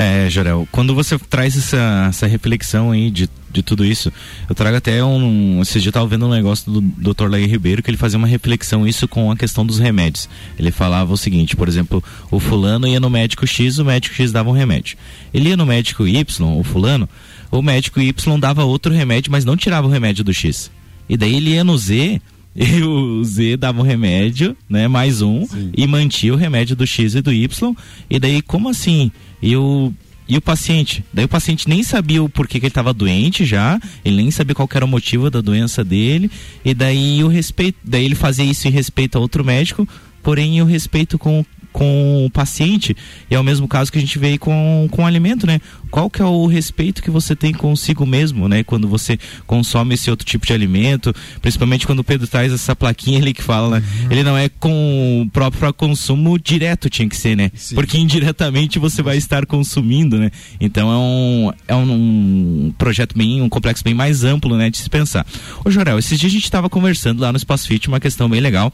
É, 0.00 0.30
Jorel, 0.30 0.68
quando 0.70 0.94
você 0.94 1.18
traz 1.18 1.56
essa, 1.56 2.06
essa 2.08 2.24
reflexão 2.28 2.92
aí 2.92 3.10
de, 3.10 3.28
de 3.50 3.64
tudo 3.64 3.84
isso, 3.84 4.12
eu 4.48 4.54
trago 4.54 4.76
até 4.76 5.02
um. 5.02 5.60
Esse 5.60 5.80
dia 5.80 5.88
eu 5.88 5.92
tava 5.92 6.06
vendo 6.06 6.24
um 6.24 6.30
negócio 6.30 6.70
do 6.70 6.80
Dr. 6.80 7.26
Laí 7.28 7.46
Ribeiro 7.46 7.82
que 7.82 7.90
ele 7.90 7.96
fazia 7.96 8.16
uma 8.16 8.28
reflexão 8.28 8.86
isso 8.86 9.08
com 9.08 9.28
a 9.28 9.36
questão 9.36 9.66
dos 9.66 9.80
remédios. 9.80 10.28
Ele 10.56 10.70
falava 10.70 11.12
o 11.12 11.16
seguinte, 11.16 11.56
por 11.56 11.66
exemplo, 11.66 12.00
o 12.30 12.38
fulano 12.38 12.86
ia 12.86 13.00
no 13.00 13.10
médico 13.10 13.44
X, 13.44 13.78
o 13.80 13.84
médico 13.84 14.14
X 14.14 14.30
dava 14.30 14.48
um 14.48 14.52
remédio. 14.52 14.96
Ele 15.34 15.48
ia 15.48 15.56
no 15.56 15.66
médico 15.66 16.06
Y, 16.06 16.56
o 16.56 16.62
fulano, 16.62 17.08
o 17.50 17.60
médico 17.60 18.00
Y 18.00 18.38
dava 18.38 18.62
outro 18.62 18.94
remédio, 18.94 19.32
mas 19.32 19.44
não 19.44 19.56
tirava 19.56 19.88
o 19.88 19.90
remédio 19.90 20.22
do 20.22 20.32
X. 20.32 20.70
E 21.08 21.16
daí 21.16 21.34
ele 21.34 21.54
ia 21.54 21.64
no 21.64 21.76
Z, 21.76 22.22
e 22.54 22.82
o 22.84 23.24
Z 23.24 23.56
dava 23.56 23.80
um 23.80 23.84
remédio, 23.84 24.56
né? 24.68 24.86
Mais 24.86 25.22
um, 25.22 25.44
Sim. 25.44 25.72
e 25.76 25.88
mantia 25.88 26.32
o 26.32 26.36
remédio 26.36 26.76
do 26.76 26.86
X 26.86 27.16
e 27.16 27.20
do 27.20 27.32
Y. 27.32 27.74
E 28.08 28.20
daí, 28.20 28.40
como 28.40 28.68
assim? 28.68 29.10
E 29.40 29.56
o, 29.56 29.92
e 30.28 30.36
o 30.36 30.40
paciente? 30.40 31.04
Daí 31.12 31.24
o 31.24 31.28
paciente 31.28 31.68
nem 31.68 31.82
sabia 31.82 32.22
o 32.22 32.28
porquê 32.28 32.60
que 32.60 32.66
ele 32.66 32.70
estava 32.70 32.92
doente 32.92 33.44
já, 33.44 33.80
ele 34.04 34.16
nem 34.16 34.30
sabia 34.30 34.54
qual 34.54 34.68
era 34.74 34.84
o 34.84 34.88
motivo 34.88 35.30
da 35.30 35.40
doença 35.40 35.84
dele, 35.84 36.30
e 36.64 36.74
daí 36.74 37.22
o 37.24 37.28
respeito, 37.28 37.78
daí 37.82 38.04
ele 38.04 38.14
fazia 38.14 38.44
isso 38.44 38.68
em 38.68 38.70
respeito 38.70 39.16
a 39.16 39.20
outro 39.20 39.44
médico, 39.44 39.88
porém 40.22 40.60
o 40.60 40.64
respeito 40.64 41.18
com 41.18 41.44
com 41.72 42.24
o 42.26 42.30
paciente 42.30 42.96
e 43.30 43.34
é 43.34 43.40
o 43.40 43.44
mesmo 43.44 43.68
caso 43.68 43.92
que 43.92 43.98
a 43.98 44.00
gente 44.00 44.18
vê 44.18 44.28
aí 44.28 44.38
com, 44.38 44.88
com 44.90 45.02
o 45.02 45.06
alimento, 45.06 45.46
né? 45.46 45.60
Qual 45.90 46.10
que 46.10 46.20
é 46.20 46.24
o 46.24 46.46
respeito 46.46 47.02
que 47.02 47.10
você 47.10 47.34
tem 47.34 47.52
consigo 47.52 48.04
mesmo, 48.06 48.48
né? 48.48 48.62
Quando 48.62 48.88
você 48.88 49.18
consome 49.46 49.94
esse 49.94 50.10
outro 50.10 50.26
tipo 50.26 50.46
de 50.46 50.52
alimento, 50.52 51.14
principalmente 51.40 51.86
quando 51.86 52.00
o 52.00 52.04
Pedro 52.04 52.26
traz 52.26 52.52
essa 52.52 52.74
plaquinha 52.74 53.18
ali 53.18 53.32
que 53.32 53.42
fala, 53.42 53.78
né? 53.78 53.86
Uhum. 54.02 54.12
Ele 54.12 54.22
não 54.22 54.36
é 54.36 54.48
com 54.48 55.28
próprio 55.32 55.58
para 55.58 55.72
consumo 55.72 56.38
direto, 56.38 56.88
tinha 56.88 57.08
que 57.08 57.16
ser, 57.16 57.36
né? 57.36 57.50
Sim. 57.54 57.74
Porque 57.74 57.98
indiretamente 57.98 58.78
você 58.78 59.02
vai 59.02 59.16
estar 59.16 59.44
consumindo, 59.44 60.18
né? 60.18 60.30
Então 60.60 60.90
é 60.90 60.96
um, 60.96 61.52
é 61.68 61.74
um, 61.74 62.72
projeto 62.78 63.16
bem, 63.16 63.42
um 63.42 63.48
complexo 63.48 63.82
bem 63.82 63.94
mais 63.94 64.24
amplo, 64.24 64.56
né? 64.56 64.70
De 64.70 64.78
se 64.78 64.88
pensar. 64.88 65.26
Ô 65.64 65.70
Jorel, 65.70 65.98
esses 65.98 66.18
dias 66.18 66.30
a 66.30 66.34
gente 66.34 66.44
estava 66.44 66.68
conversando 66.68 67.20
lá 67.20 67.32
no 67.32 67.38
Espaço 67.38 67.66
Fit 67.66 67.88
uma 67.88 68.00
questão 68.00 68.28
bem 68.28 68.40
legal, 68.40 68.72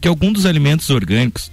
que 0.00 0.08
algum 0.08 0.32
dos 0.32 0.46
alimentos 0.46 0.88
orgânicos 0.90 1.50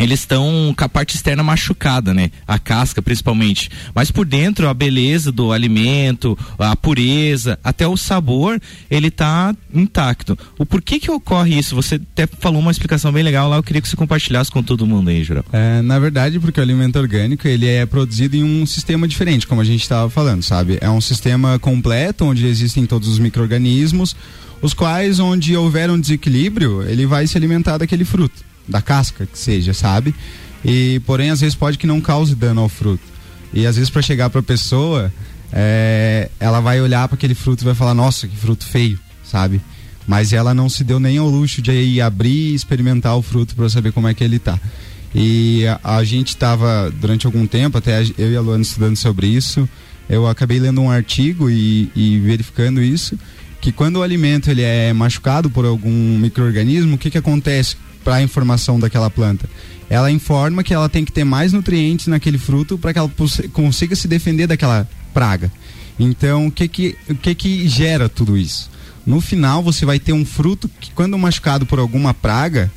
eles 0.00 0.20
estão 0.20 0.74
com 0.76 0.84
a 0.84 0.88
parte 0.88 1.14
externa 1.14 1.42
machucada, 1.42 2.14
né? 2.14 2.30
A 2.48 2.58
casca 2.58 3.02
principalmente. 3.02 3.70
Mas 3.94 4.10
por 4.10 4.24
dentro, 4.24 4.66
a 4.66 4.72
beleza 4.72 5.30
do 5.30 5.52
alimento, 5.52 6.36
a 6.58 6.74
pureza, 6.74 7.58
até 7.62 7.86
o 7.86 7.96
sabor, 7.96 8.58
ele 8.90 9.10
tá 9.10 9.54
intacto. 9.72 10.38
O 10.58 10.64
porquê 10.64 10.98
que 10.98 11.10
ocorre 11.10 11.58
isso? 11.58 11.76
Você 11.76 11.96
até 11.96 12.26
falou 12.26 12.60
uma 12.60 12.70
explicação 12.70 13.12
bem 13.12 13.22
legal 13.22 13.48
lá, 13.48 13.56
eu 13.56 13.62
queria 13.62 13.82
que 13.82 13.88
você 13.88 13.96
compartilhasse 13.96 14.50
com 14.50 14.62
todo 14.62 14.86
mundo 14.86 15.10
aí, 15.10 15.22
Jurão. 15.22 15.44
É, 15.52 15.82
na 15.82 15.98
verdade, 15.98 16.40
porque 16.40 16.58
o 16.58 16.62
alimento 16.62 16.98
orgânico, 16.98 17.46
ele 17.46 17.66
é 17.66 17.84
produzido 17.84 18.36
em 18.36 18.42
um 18.42 18.64
sistema 18.64 19.06
diferente, 19.06 19.46
como 19.46 19.60
a 19.60 19.64
gente 19.64 19.82
estava 19.82 20.08
falando, 20.08 20.42
sabe? 20.42 20.78
É 20.80 20.88
um 20.88 21.00
sistema 21.00 21.58
completo, 21.58 22.24
onde 22.24 22.46
existem 22.46 22.86
todos 22.86 23.06
os 23.06 23.18
micro-organismos, 23.18 24.16
os 24.62 24.72
quais, 24.72 25.18
onde 25.18 25.54
houver 25.54 25.90
um 25.90 26.00
desequilíbrio, 26.00 26.82
ele 26.82 27.04
vai 27.04 27.26
se 27.26 27.36
alimentar 27.36 27.76
daquele 27.76 28.04
fruto 28.04 28.49
da 28.68 28.80
casca 28.82 29.26
que 29.26 29.38
seja, 29.38 29.74
sabe? 29.74 30.14
E 30.64 31.00
porém 31.06 31.30
às 31.30 31.40
vezes 31.40 31.54
pode 31.54 31.78
que 31.78 31.86
não 31.86 32.00
cause 32.00 32.34
dano 32.34 32.60
ao 32.60 32.68
fruto. 32.68 33.02
E 33.52 33.66
às 33.66 33.76
vezes 33.76 33.90
para 33.90 34.02
chegar 34.02 34.30
para 34.30 34.40
a 34.40 34.42
pessoa, 34.42 35.12
é, 35.52 36.30
ela 36.38 36.60
vai 36.60 36.80
olhar 36.80 37.08
para 37.08 37.16
aquele 37.16 37.34
fruto 37.34 37.62
e 37.62 37.66
vai 37.66 37.74
falar: 37.74 37.94
"Nossa, 37.94 38.28
que 38.28 38.36
fruto 38.36 38.66
feio", 38.66 38.98
sabe? 39.24 39.60
Mas 40.06 40.32
ela 40.32 40.54
não 40.54 40.68
se 40.68 40.82
deu 40.84 40.98
nem 40.98 41.18
ao 41.18 41.28
luxo 41.28 41.62
de 41.62 41.72
ir 41.72 42.00
abrir 42.00 42.50
e 42.50 42.54
experimentar 42.54 43.16
o 43.16 43.22
fruto 43.22 43.54
para 43.54 43.68
saber 43.68 43.92
como 43.92 44.08
é 44.08 44.14
que 44.14 44.24
ele 44.24 44.38
tá. 44.38 44.58
E 45.14 45.66
a, 45.66 45.96
a 45.96 46.04
gente 46.04 46.28
estava 46.28 46.90
durante 47.00 47.26
algum 47.26 47.46
tempo, 47.46 47.78
até 47.78 48.02
eu 48.16 48.30
e 48.30 48.36
a 48.36 48.40
Luana 48.40 48.62
estudando 48.62 48.96
sobre 48.96 49.26
isso, 49.26 49.68
eu 50.08 50.26
acabei 50.26 50.58
lendo 50.58 50.80
um 50.80 50.90
artigo 50.90 51.50
e, 51.50 51.90
e 51.94 52.18
verificando 52.18 52.82
isso, 52.82 53.18
que 53.60 53.70
quando 53.70 53.96
o 53.96 54.02
alimento 54.02 54.50
ele 54.50 54.62
é 54.62 54.92
machucado 54.92 55.50
por 55.50 55.64
algum 55.64 56.18
microorganismo, 56.18 56.94
o 56.94 56.98
que 56.98 57.10
que 57.10 57.18
acontece? 57.18 57.76
Para 58.04 58.16
a 58.16 58.22
informação 58.22 58.78
daquela 58.78 59.10
planta. 59.10 59.48
Ela 59.88 60.10
informa 60.10 60.62
que 60.62 60.72
ela 60.72 60.88
tem 60.88 61.04
que 61.04 61.12
ter 61.12 61.24
mais 61.24 61.52
nutrientes 61.52 62.06
naquele 62.06 62.38
fruto 62.38 62.78
para 62.78 62.92
que 62.92 62.98
ela 62.98 63.10
consiga 63.52 63.96
se 63.96 64.06
defender 64.06 64.46
daquela 64.46 64.88
praga. 65.12 65.50
Então, 65.98 66.46
o 66.46 66.50
que 66.50 66.68
que, 66.68 66.96
o 67.08 67.14
que 67.14 67.34
que 67.34 67.68
gera 67.68 68.08
tudo 68.08 68.38
isso? 68.38 68.70
No 69.04 69.20
final, 69.20 69.62
você 69.62 69.84
vai 69.84 69.98
ter 69.98 70.12
um 70.12 70.24
fruto 70.24 70.70
que, 70.80 70.90
quando 70.92 71.18
machucado 71.18 71.66
por 71.66 71.78
alguma 71.78 72.14
praga, 72.14 72.70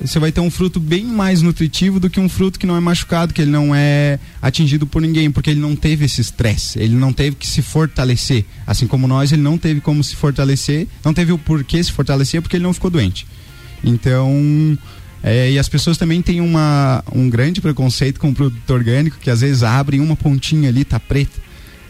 você 0.00 0.18
vai 0.18 0.30
ter 0.30 0.40
um 0.40 0.50
fruto 0.50 0.78
bem 0.78 1.04
mais 1.04 1.42
nutritivo 1.42 1.98
do 1.98 2.10
que 2.10 2.20
um 2.20 2.28
fruto 2.28 2.58
que 2.58 2.66
não 2.66 2.76
é 2.76 2.80
machucado, 2.80 3.32
que 3.32 3.42
ele 3.42 3.50
não 3.50 3.74
é 3.74 4.18
atingido 4.42 4.86
por 4.86 5.00
ninguém, 5.00 5.30
porque 5.30 5.50
ele 5.50 5.60
não 5.60 5.74
teve 5.74 6.04
esse 6.04 6.20
estresse, 6.20 6.78
ele 6.78 6.94
não 6.94 7.12
teve 7.12 7.36
que 7.36 7.46
se 7.46 7.62
fortalecer. 7.62 8.44
Assim 8.66 8.86
como 8.86 9.06
nós, 9.06 9.32
ele 9.32 9.42
não 9.42 9.56
teve 9.56 9.80
como 9.80 10.02
se 10.02 10.14
fortalecer, 10.14 10.86
não 11.04 11.14
teve 11.14 11.32
o 11.32 11.38
porquê 11.38 11.82
se 11.82 11.92
fortalecer 11.92 12.42
porque 12.42 12.56
ele 12.56 12.64
não 12.64 12.74
ficou 12.74 12.90
doente. 12.90 13.26
Então, 13.82 14.78
é, 15.22 15.50
e 15.50 15.58
as 15.58 15.68
pessoas 15.68 15.96
também 15.96 16.22
têm 16.22 16.40
uma, 16.40 17.02
um 17.12 17.28
grande 17.28 17.60
preconceito 17.60 18.20
com 18.20 18.30
o 18.30 18.34
produto 18.34 18.70
orgânico, 18.70 19.18
que 19.20 19.30
às 19.30 19.40
vezes 19.40 19.62
abrem 19.62 20.00
uma 20.00 20.16
pontinha 20.16 20.68
ali, 20.68 20.84
tá 20.84 21.00
preta. 21.00 21.46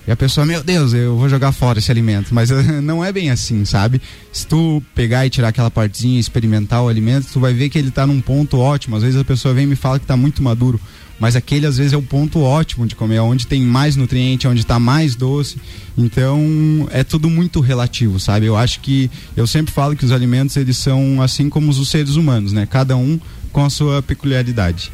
E 0.06 0.10
a 0.10 0.16
pessoa, 0.16 0.46
meu 0.46 0.62
Deus, 0.62 0.92
eu 0.92 1.16
vou 1.16 1.28
jogar 1.28 1.50
fora 1.50 1.80
esse 1.80 1.90
alimento. 1.90 2.32
Mas 2.32 2.50
não 2.82 3.04
é 3.04 3.12
bem 3.12 3.30
assim, 3.30 3.64
sabe? 3.64 4.00
Se 4.32 4.46
tu 4.46 4.82
pegar 4.94 5.26
e 5.26 5.30
tirar 5.30 5.48
aquela 5.48 5.70
partezinha, 5.70 6.20
experimentar 6.20 6.82
o 6.82 6.88
alimento, 6.88 7.26
tu 7.32 7.40
vai 7.40 7.52
ver 7.52 7.68
que 7.68 7.78
ele 7.78 7.90
tá 7.90 8.06
num 8.06 8.20
ponto 8.20 8.58
ótimo. 8.58 8.96
Às 8.96 9.02
vezes 9.02 9.20
a 9.20 9.24
pessoa 9.24 9.52
vem 9.52 9.64
e 9.64 9.66
me 9.66 9.76
fala 9.76 9.98
que 9.98 10.06
tá 10.06 10.16
muito 10.16 10.42
maduro 10.42 10.80
mas 11.18 11.36
aquele 11.36 11.66
às 11.66 11.78
vezes 11.78 11.92
é 11.92 11.96
o 11.96 12.02
ponto 12.02 12.40
ótimo 12.40 12.86
de 12.86 12.94
comer, 12.94 13.20
onde 13.20 13.46
tem 13.46 13.62
mais 13.62 13.96
nutriente, 13.96 14.46
onde 14.46 14.60
está 14.60 14.78
mais 14.78 15.14
doce. 15.14 15.56
Então 15.96 16.88
é 16.90 17.02
tudo 17.02 17.30
muito 17.30 17.60
relativo, 17.60 18.20
sabe? 18.20 18.46
Eu 18.46 18.56
acho 18.56 18.80
que 18.80 19.10
eu 19.36 19.46
sempre 19.46 19.72
falo 19.72 19.96
que 19.96 20.04
os 20.04 20.12
alimentos 20.12 20.56
eles 20.56 20.76
são 20.76 21.22
assim 21.22 21.48
como 21.48 21.70
os 21.70 21.88
seres 21.88 22.16
humanos, 22.16 22.52
né? 22.52 22.66
Cada 22.66 22.96
um 22.96 23.18
com 23.52 23.64
a 23.64 23.70
sua 23.70 24.02
peculiaridade. 24.02 24.92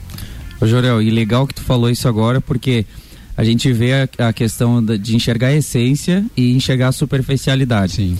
Ô 0.60 0.66
Jorel, 0.66 1.02
e 1.02 1.10
legal 1.10 1.46
que 1.46 1.54
tu 1.54 1.62
falou 1.62 1.90
isso 1.90 2.06
agora, 2.06 2.40
porque 2.40 2.86
a 3.36 3.42
gente 3.42 3.72
vê 3.72 3.94
a, 3.94 4.28
a 4.28 4.32
questão 4.32 4.84
de 4.84 5.16
enxergar 5.16 5.48
a 5.48 5.54
essência 5.54 6.24
e 6.36 6.52
enxergar 6.52 6.88
a 6.88 6.92
superficialidade. 6.92 7.94
Sim. 7.94 8.18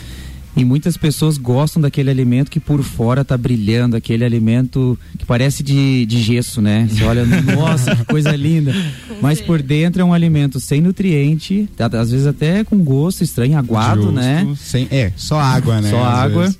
E 0.54 0.64
muitas 0.64 0.96
pessoas 0.96 1.38
gostam 1.38 1.80
daquele 1.80 2.10
alimento 2.10 2.50
que 2.50 2.60
por 2.60 2.82
fora 2.82 3.24
tá 3.24 3.36
brilhando, 3.38 3.96
aquele 3.96 4.24
alimento 4.24 4.98
que 5.18 5.24
parece 5.24 5.62
de, 5.62 6.04
de 6.04 6.22
gesso, 6.22 6.60
né? 6.60 6.86
Você 6.90 7.02
olha, 7.04 7.24
nossa, 7.56 7.96
que 7.96 8.04
coisa 8.04 8.36
linda. 8.36 8.74
Mas 9.20 9.40
por 9.40 9.62
dentro 9.62 10.02
é 10.02 10.04
um 10.04 10.12
alimento 10.12 10.60
sem 10.60 10.80
nutriente, 10.80 11.68
tá, 11.74 11.86
às 11.86 12.10
vezes 12.10 12.26
até 12.26 12.64
com 12.64 12.78
gosto 12.84 13.24
estranho, 13.24 13.56
aguado, 13.56 14.02
Justo, 14.02 14.12
né? 14.12 14.54
Sem, 14.58 14.86
é, 14.90 15.12
só 15.16 15.40
água, 15.40 15.80
né? 15.80 15.90
Só 15.90 16.02
água. 16.02 16.42
Vezes. 16.42 16.58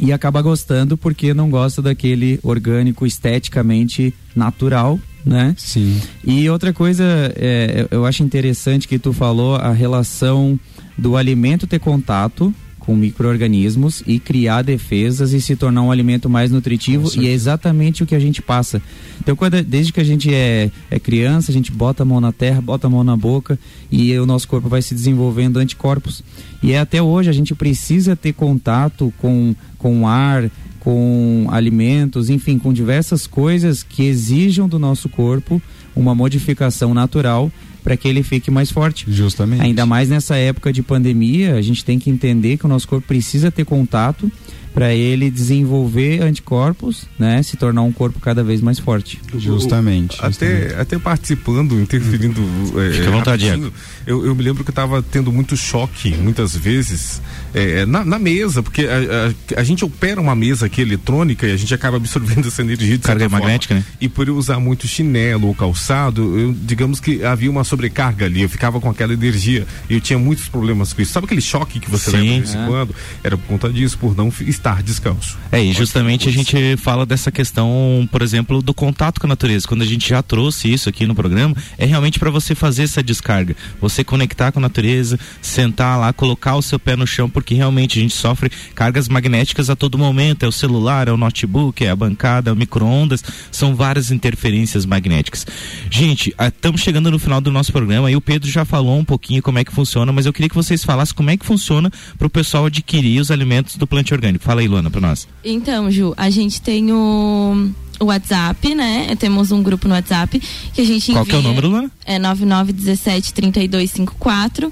E 0.00 0.12
acaba 0.12 0.40
gostando 0.40 0.96
porque 0.96 1.34
não 1.34 1.50
gosta 1.50 1.82
daquele 1.82 2.40
orgânico 2.42 3.06
esteticamente 3.06 4.12
natural, 4.34 4.98
né? 5.24 5.54
Sim. 5.58 6.00
E 6.24 6.48
outra 6.48 6.72
coisa, 6.72 7.04
é, 7.36 7.86
eu 7.90 8.04
acho 8.04 8.22
interessante 8.22 8.88
que 8.88 8.98
tu 8.98 9.12
falou 9.12 9.56
a 9.56 9.70
relação 9.70 10.58
do 10.96 11.16
alimento 11.16 11.66
ter 11.66 11.78
contato 11.78 12.52
com 12.84 12.96
micro-organismos 12.96 14.02
e 14.06 14.18
criar 14.18 14.62
defesas 14.62 15.32
e 15.32 15.40
se 15.40 15.54
tornar 15.54 15.82
um 15.82 15.90
alimento 15.90 16.28
mais 16.28 16.50
nutritivo 16.50 17.08
e 17.16 17.28
é 17.28 17.30
exatamente 17.30 18.02
o 18.02 18.06
que 18.06 18.14
a 18.14 18.18
gente 18.18 18.42
passa. 18.42 18.82
Então, 19.20 19.36
quando, 19.36 19.62
desde 19.62 19.92
que 19.92 20.00
a 20.00 20.04
gente 20.04 20.34
é, 20.34 20.68
é 20.90 20.98
criança, 20.98 21.52
a 21.52 21.54
gente 21.54 21.70
bota 21.70 22.02
a 22.02 22.06
mão 22.06 22.20
na 22.20 22.32
terra, 22.32 22.60
bota 22.60 22.88
a 22.88 22.90
mão 22.90 23.04
na 23.04 23.16
boca 23.16 23.56
e 23.90 24.18
o 24.18 24.26
nosso 24.26 24.48
corpo 24.48 24.68
vai 24.68 24.82
se 24.82 24.94
desenvolvendo 24.94 25.58
anticorpos. 25.58 26.24
E 26.60 26.72
é 26.72 26.80
até 26.80 27.00
hoje 27.00 27.30
a 27.30 27.32
gente 27.32 27.54
precisa 27.54 28.16
ter 28.16 28.32
contato 28.32 29.12
com, 29.18 29.54
com 29.78 30.08
ar, 30.08 30.50
com 30.80 31.46
alimentos, 31.50 32.28
enfim, 32.28 32.58
com 32.58 32.72
diversas 32.72 33.28
coisas 33.28 33.84
que 33.84 34.02
exijam 34.02 34.68
do 34.68 34.78
nosso 34.78 35.08
corpo 35.08 35.62
uma 35.94 36.14
modificação 36.14 36.92
natural 36.92 37.52
para 37.82 37.96
que 37.96 38.08
ele 38.08 38.22
fique 38.22 38.50
mais 38.50 38.70
forte. 38.70 39.04
Justamente. 39.08 39.62
Ainda 39.62 39.84
mais 39.84 40.08
nessa 40.08 40.36
época 40.36 40.72
de 40.72 40.82
pandemia, 40.82 41.54
a 41.54 41.62
gente 41.62 41.84
tem 41.84 41.98
que 41.98 42.10
entender 42.10 42.56
que 42.56 42.64
o 42.64 42.68
nosso 42.68 42.86
corpo 42.86 43.06
precisa 43.06 43.50
ter 43.50 43.64
contato 43.64 44.30
para 44.74 44.94
ele 44.94 45.30
desenvolver 45.30 46.22
anticorpos, 46.22 47.06
né, 47.18 47.42
se 47.42 47.56
tornar 47.56 47.82
um 47.82 47.92
corpo 47.92 48.18
cada 48.20 48.42
vez 48.42 48.60
mais 48.60 48.78
forte. 48.78 49.20
Justamente. 49.36 50.16
Até, 50.20 50.30
justamente. 50.30 50.80
até 50.80 50.98
participando, 50.98 51.80
interferindo. 51.80 52.40
É, 52.80 52.92
Fica 52.92 53.08
à 53.08 53.10
vontade, 53.10 53.72
eu, 54.06 54.26
eu 54.26 54.34
me 54.34 54.42
lembro 54.42 54.64
que 54.64 54.70
eu 54.70 54.72
estava 54.72 55.02
tendo 55.02 55.30
muito 55.30 55.56
choque, 55.56 56.14
muitas 56.14 56.56
vezes, 56.56 57.20
é, 57.54 57.80
é, 57.80 57.86
na, 57.86 58.04
na, 58.04 58.18
mesa, 58.18 58.62
porque 58.62 58.86
a, 58.86 59.56
a, 59.56 59.60
a, 59.60 59.64
gente 59.64 59.84
opera 59.84 60.20
uma 60.20 60.34
mesa 60.34 60.66
aqui 60.66 60.80
eletrônica 60.80 61.46
e 61.46 61.52
a 61.52 61.56
gente 61.56 61.74
acaba 61.74 61.96
absorvendo 61.98 62.48
essa 62.48 62.62
energia 62.62 62.96
de 62.96 63.04
carga 63.04 63.28
magnética, 63.28 63.74
né? 63.74 63.84
E 64.00 64.08
por 64.08 64.26
eu 64.26 64.36
usar 64.36 64.58
muito 64.58 64.86
chinelo 64.86 65.48
ou 65.48 65.54
calçado, 65.54 66.38
eu, 66.38 66.52
digamos 66.52 66.98
que 66.98 67.24
havia 67.24 67.50
uma 67.50 67.64
sobrecarga 67.64 68.26
ali, 68.26 68.42
eu 68.42 68.48
ficava 68.48 68.80
com 68.80 68.88
aquela 68.88 69.12
energia 69.12 69.66
e 69.88 69.94
eu 69.94 70.00
tinha 70.00 70.18
muitos 70.18 70.48
problemas 70.48 70.92
com 70.92 71.02
isso. 71.02 71.12
Sabe 71.12 71.26
aquele 71.26 71.40
choque 71.40 71.78
que 71.78 71.90
você 71.90 72.10
Sim, 72.10 72.16
leva 72.16 72.32
de 72.32 72.40
vez 72.40 72.54
em 72.54 72.66
quando? 72.66 72.94
Era 73.22 73.36
por 73.36 73.46
conta 73.46 73.70
disso, 73.70 73.98
por 73.98 74.16
não 74.16 74.30
estar 74.62 74.80
descalço. 74.80 75.36
É, 75.50 75.62
e 75.62 75.72
justamente 75.72 76.28
a 76.28 76.32
gente 76.32 76.76
fala 76.76 77.04
dessa 77.04 77.32
questão, 77.32 78.08
por 78.10 78.22
exemplo, 78.22 78.62
do 78.62 78.72
contato 78.72 79.20
com 79.20 79.26
a 79.26 79.28
natureza. 79.28 79.66
Quando 79.66 79.82
a 79.82 79.86
gente 79.86 80.08
já 80.08 80.22
trouxe 80.22 80.72
isso 80.72 80.88
aqui 80.88 81.04
no 81.04 81.14
programa, 81.14 81.54
é 81.76 81.84
realmente 81.84 82.18
para 82.18 82.30
você 82.30 82.54
fazer 82.54 82.84
essa 82.84 83.02
descarga. 83.02 83.56
Você 83.80 84.04
conectar 84.04 84.52
com 84.52 84.60
a 84.60 84.62
natureza, 84.62 85.18
sentar 85.42 85.98
lá, 85.98 86.12
colocar 86.12 86.54
o 86.54 86.62
seu 86.62 86.78
pé 86.78 86.94
no 86.94 87.06
chão, 87.06 87.28
porque 87.28 87.54
realmente 87.54 87.98
a 87.98 88.02
gente 88.02 88.14
sofre 88.14 88.50
cargas 88.74 89.08
magnéticas 89.08 89.68
a 89.68 89.74
todo 89.74 89.98
momento. 89.98 90.44
É 90.44 90.48
o 90.48 90.52
celular, 90.52 91.08
é 91.08 91.12
o 91.12 91.16
notebook, 91.16 91.84
é 91.84 91.90
a 91.90 91.96
bancada, 91.96 92.50
é 92.50 92.52
o 92.52 92.56
micro-ondas, 92.56 93.22
são 93.50 93.74
várias 93.74 94.12
interferências 94.12 94.86
magnéticas. 94.86 95.44
Gente, 95.90 96.34
estamos 96.40 96.80
ah, 96.80 96.84
chegando 96.84 97.10
no 97.10 97.18
final 97.18 97.40
do 97.40 97.50
nosso 97.50 97.72
programa 97.72 98.10
e 98.10 98.16
o 98.16 98.20
Pedro 98.20 98.48
já 98.48 98.64
falou 98.64 98.96
um 98.96 99.04
pouquinho 99.04 99.42
como 99.42 99.58
é 99.58 99.64
que 99.64 99.72
funciona, 99.72 100.12
mas 100.12 100.24
eu 100.24 100.32
queria 100.32 100.48
que 100.48 100.54
vocês 100.54 100.84
falassem 100.84 101.14
como 101.14 101.30
é 101.30 101.36
que 101.36 101.44
funciona 101.44 101.90
para 102.16 102.26
o 102.26 102.30
pessoal 102.30 102.66
adquirir 102.66 103.20
os 103.20 103.30
alimentos 103.30 103.76
do 103.76 103.86
plante 103.86 104.14
orgânico. 104.14 104.51
Fala 104.52 104.60
aí, 104.60 104.68
Luana, 104.68 104.90
para 104.90 105.00
nós. 105.00 105.26
Então, 105.42 105.90
Ju, 105.90 106.12
a 106.14 106.28
gente 106.28 106.60
tem 106.60 106.92
o 106.92 107.72
WhatsApp, 108.02 108.74
né? 108.74 109.16
Temos 109.18 109.50
um 109.50 109.62
grupo 109.62 109.88
no 109.88 109.94
WhatsApp 109.94 110.38
que 110.74 110.80
a 110.82 110.84
gente 110.84 111.10
Qual 111.10 111.24
envia, 111.24 111.30
que 111.30 111.36
é 111.36 111.38
o 111.38 111.42
número, 111.42 111.68
Luana? 111.68 111.90
É 112.04 112.18
9917 112.18 113.32
3254. 113.32 114.70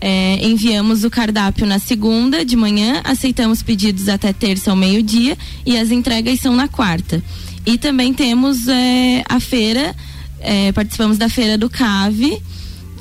É, 0.00 0.44
enviamos 0.44 1.04
o 1.04 1.10
cardápio 1.10 1.64
na 1.68 1.78
segunda 1.78 2.44
de 2.44 2.56
manhã, 2.56 3.00
aceitamos 3.04 3.62
pedidos 3.62 4.08
até 4.08 4.32
terça 4.32 4.72
ao 4.72 4.76
meio-dia 4.76 5.38
e 5.64 5.78
as 5.78 5.92
entregas 5.92 6.40
são 6.40 6.56
na 6.56 6.66
quarta. 6.66 7.22
E 7.64 7.78
também 7.78 8.12
temos 8.12 8.66
é, 8.66 9.22
a 9.28 9.38
feira, 9.38 9.94
é, 10.40 10.72
participamos 10.72 11.16
da 11.16 11.28
feira 11.28 11.56
do 11.56 11.70
CAVE, 11.70 12.42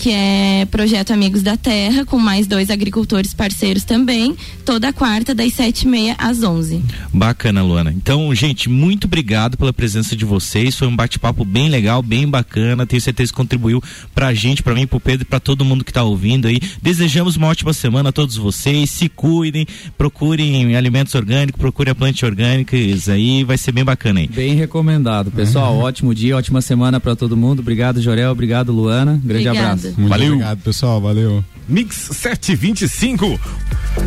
que 0.02 0.10
é 0.10 0.68
Projeto 0.72 1.14
Amigos 1.14 1.44
da 1.44 1.56
Terra, 1.56 2.04
com 2.04 2.18
mais 2.18 2.48
dois 2.48 2.72
agricultores 2.72 3.36
parceiros 3.36 3.84
também, 3.84 4.36
toda 4.66 4.92
quarta, 4.92 5.36
das 5.36 5.54
sete 5.54 5.84
e 5.84 5.88
meia 5.88 6.16
às 6.18 6.42
onze. 6.42 6.82
Bacana, 7.14 7.62
Luana. 7.62 7.94
Então, 7.96 8.34
gente, 8.34 8.68
muito 8.68 9.06
obrigado 9.06 9.58
pela 9.58 9.72
presença 9.72 10.16
de 10.16 10.26
vocês. 10.26 10.76
Foi 10.76 10.88
um 10.88 10.96
bate-papo 10.96 11.46
bem 11.46 11.70
legal, 11.70 12.02
bem 12.02 12.28
bacana. 12.28 12.88
Tenho 12.88 13.00
certeza 13.00 13.32
que 13.32 13.38
contribuiu 13.38 13.80
pra 14.16 14.34
gente, 14.34 14.64
pra 14.64 14.74
mim, 14.74 14.88
pro 14.88 15.00
Pedro 15.00 15.22
e 15.22 15.26
pra 15.26 15.40
todo 15.40 15.64
mundo 15.64 15.86
que 15.86 15.94
tá 15.94 16.02
ouvindo 16.02 16.48
aí. 16.48 16.60
Desejamos 16.82 17.36
uma 17.36 17.46
ótima 17.46 17.72
semana 17.72 18.10
a 18.10 18.12
todos 18.12 18.36
vocês. 18.36 18.90
Se 18.90 19.08
cuidem, 19.08 19.68
procurem 20.00 20.76
alimentos 20.76 21.14
orgânicos, 21.14 21.62
procurem 21.62 21.92
a 21.92 21.96
planta 21.96 22.26
orgânicas 22.26 23.08
aí. 23.08 23.44
Vai 23.44 23.56
ser 23.60 23.72
bem 23.72 23.84
bacana 23.84 24.22
aí. 24.22 24.28
Bem 24.28 24.56
recomendado. 24.56 25.30
Pessoal, 25.30 25.76
uhum. 25.76 25.82
ótimo 25.82 26.16
dia, 26.16 26.36
ótima 26.36 26.60
semana 26.60 27.00
para 27.00 27.16
todo 27.16 27.38
mundo. 27.38 27.60
Obrigado, 27.60 28.02
Jorel. 28.02 28.32
Obrigado, 28.32 28.72
Luana. 28.72 29.22
Grande 29.24 29.48
Obrigada. 29.48 29.74
abraço. 29.74 29.91
Muito 29.98 30.10
Valeu. 30.10 30.34
obrigado, 30.34 30.60
pessoal. 30.60 31.02
Valeu. 31.02 31.44
Mix 31.68 32.10
725. 32.12 33.40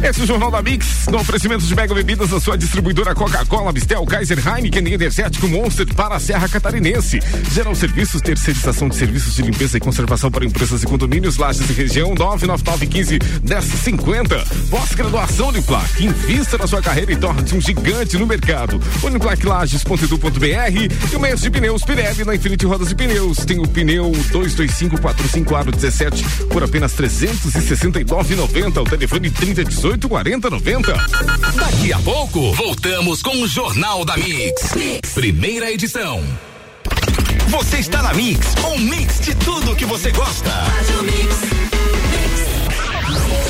Esse 0.02 0.20
é 0.20 0.24
o 0.24 0.26
Jornal 0.26 0.50
da 0.50 0.62
Mix, 0.62 1.06
no 1.10 1.18
oferecimento 1.18 1.64
de 1.64 1.74
Mega 1.74 1.94
Bebidas, 1.94 2.32
a 2.32 2.40
sua 2.40 2.58
distribuidora 2.58 3.14
Coca-Cola, 3.14 3.72
Mistel, 3.72 4.04
Kaiser, 4.04 4.38
Heineken 4.38 4.92
Energético 4.92 5.48
Monster 5.48 5.86
para 5.94 6.16
a 6.16 6.20
Serra 6.20 6.48
Catarinense. 6.48 7.20
Geral 7.52 7.74
Serviços, 7.74 8.20
terceirização 8.20 8.88
de 8.88 8.96
serviços 8.96 9.34
de 9.34 9.42
limpeza 9.42 9.76
e 9.76 9.80
conservação 9.80 10.30
para 10.30 10.44
empresas 10.44 10.82
e 10.82 10.86
condomínios, 10.86 11.36
lajes 11.36 11.68
e 11.68 11.72
região, 11.72 12.14
99915 12.14 13.18
1050. 13.42 14.44
Pós-graduação 14.70 15.48
Uniplac, 15.48 16.04
invista 16.04 16.58
na 16.58 16.66
sua 16.66 16.82
carreira 16.82 17.12
e 17.12 17.16
torne-se 17.16 17.54
um 17.54 17.60
gigante 17.60 18.16
no 18.16 18.26
mercado. 18.26 18.80
Uniplaclages.edu.br 19.02 21.12
e 21.12 21.16
o 21.16 21.20
mês 21.20 21.40
de 21.40 21.50
pneus 21.50 21.84
Pirelli 21.84 22.24
na 22.24 22.34
Infinity 22.34 22.66
Rodas 22.66 22.90
e 22.90 22.94
Pneus. 22.94 23.38
Tem 23.38 23.58
o 23.58 23.68
pneu 23.68 24.12
22545 24.32 25.56
aro 25.56 25.70
17 25.70 26.24
por 26.50 26.62
apenas 26.62 26.94
369,90. 26.94 28.82
O 28.82 28.84
telefone 28.84 29.30
3018 29.30 29.83
40 30.08 30.48
90. 30.48 30.92
Daqui 31.56 31.92
a 31.92 31.98
pouco, 31.98 32.54
voltamos 32.54 33.22
com 33.22 33.42
o 33.42 33.46
Jornal 33.46 34.02
da 34.02 34.16
mix. 34.16 34.72
Primeira 35.12 35.70
edição. 35.70 36.24
Você 37.48 37.76
está 37.76 38.02
na 38.02 38.14
Mix, 38.14 38.54
um 38.64 38.78
mix 38.78 39.20
de 39.20 39.34
tudo 39.34 39.76
que 39.76 39.84
você 39.84 40.10
gosta. 40.10 40.50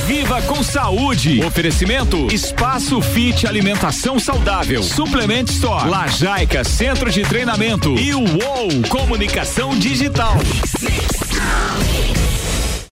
Viva 0.08 0.42
com 0.42 0.60
saúde. 0.60 1.40
Oferecimento 1.44 2.26
Espaço 2.32 3.00
Fit 3.00 3.46
Alimentação 3.46 4.18
Saudável. 4.18 4.82
Suplement 4.82 5.44
Store. 5.48 5.88
Lajaica 5.88 6.64
Centro 6.64 7.12
de 7.12 7.22
Treinamento. 7.22 7.96
E 7.96 8.12
o 8.12 8.20
UOL 8.20 8.82
Comunicação 8.90 9.70
Digital. 9.78 10.34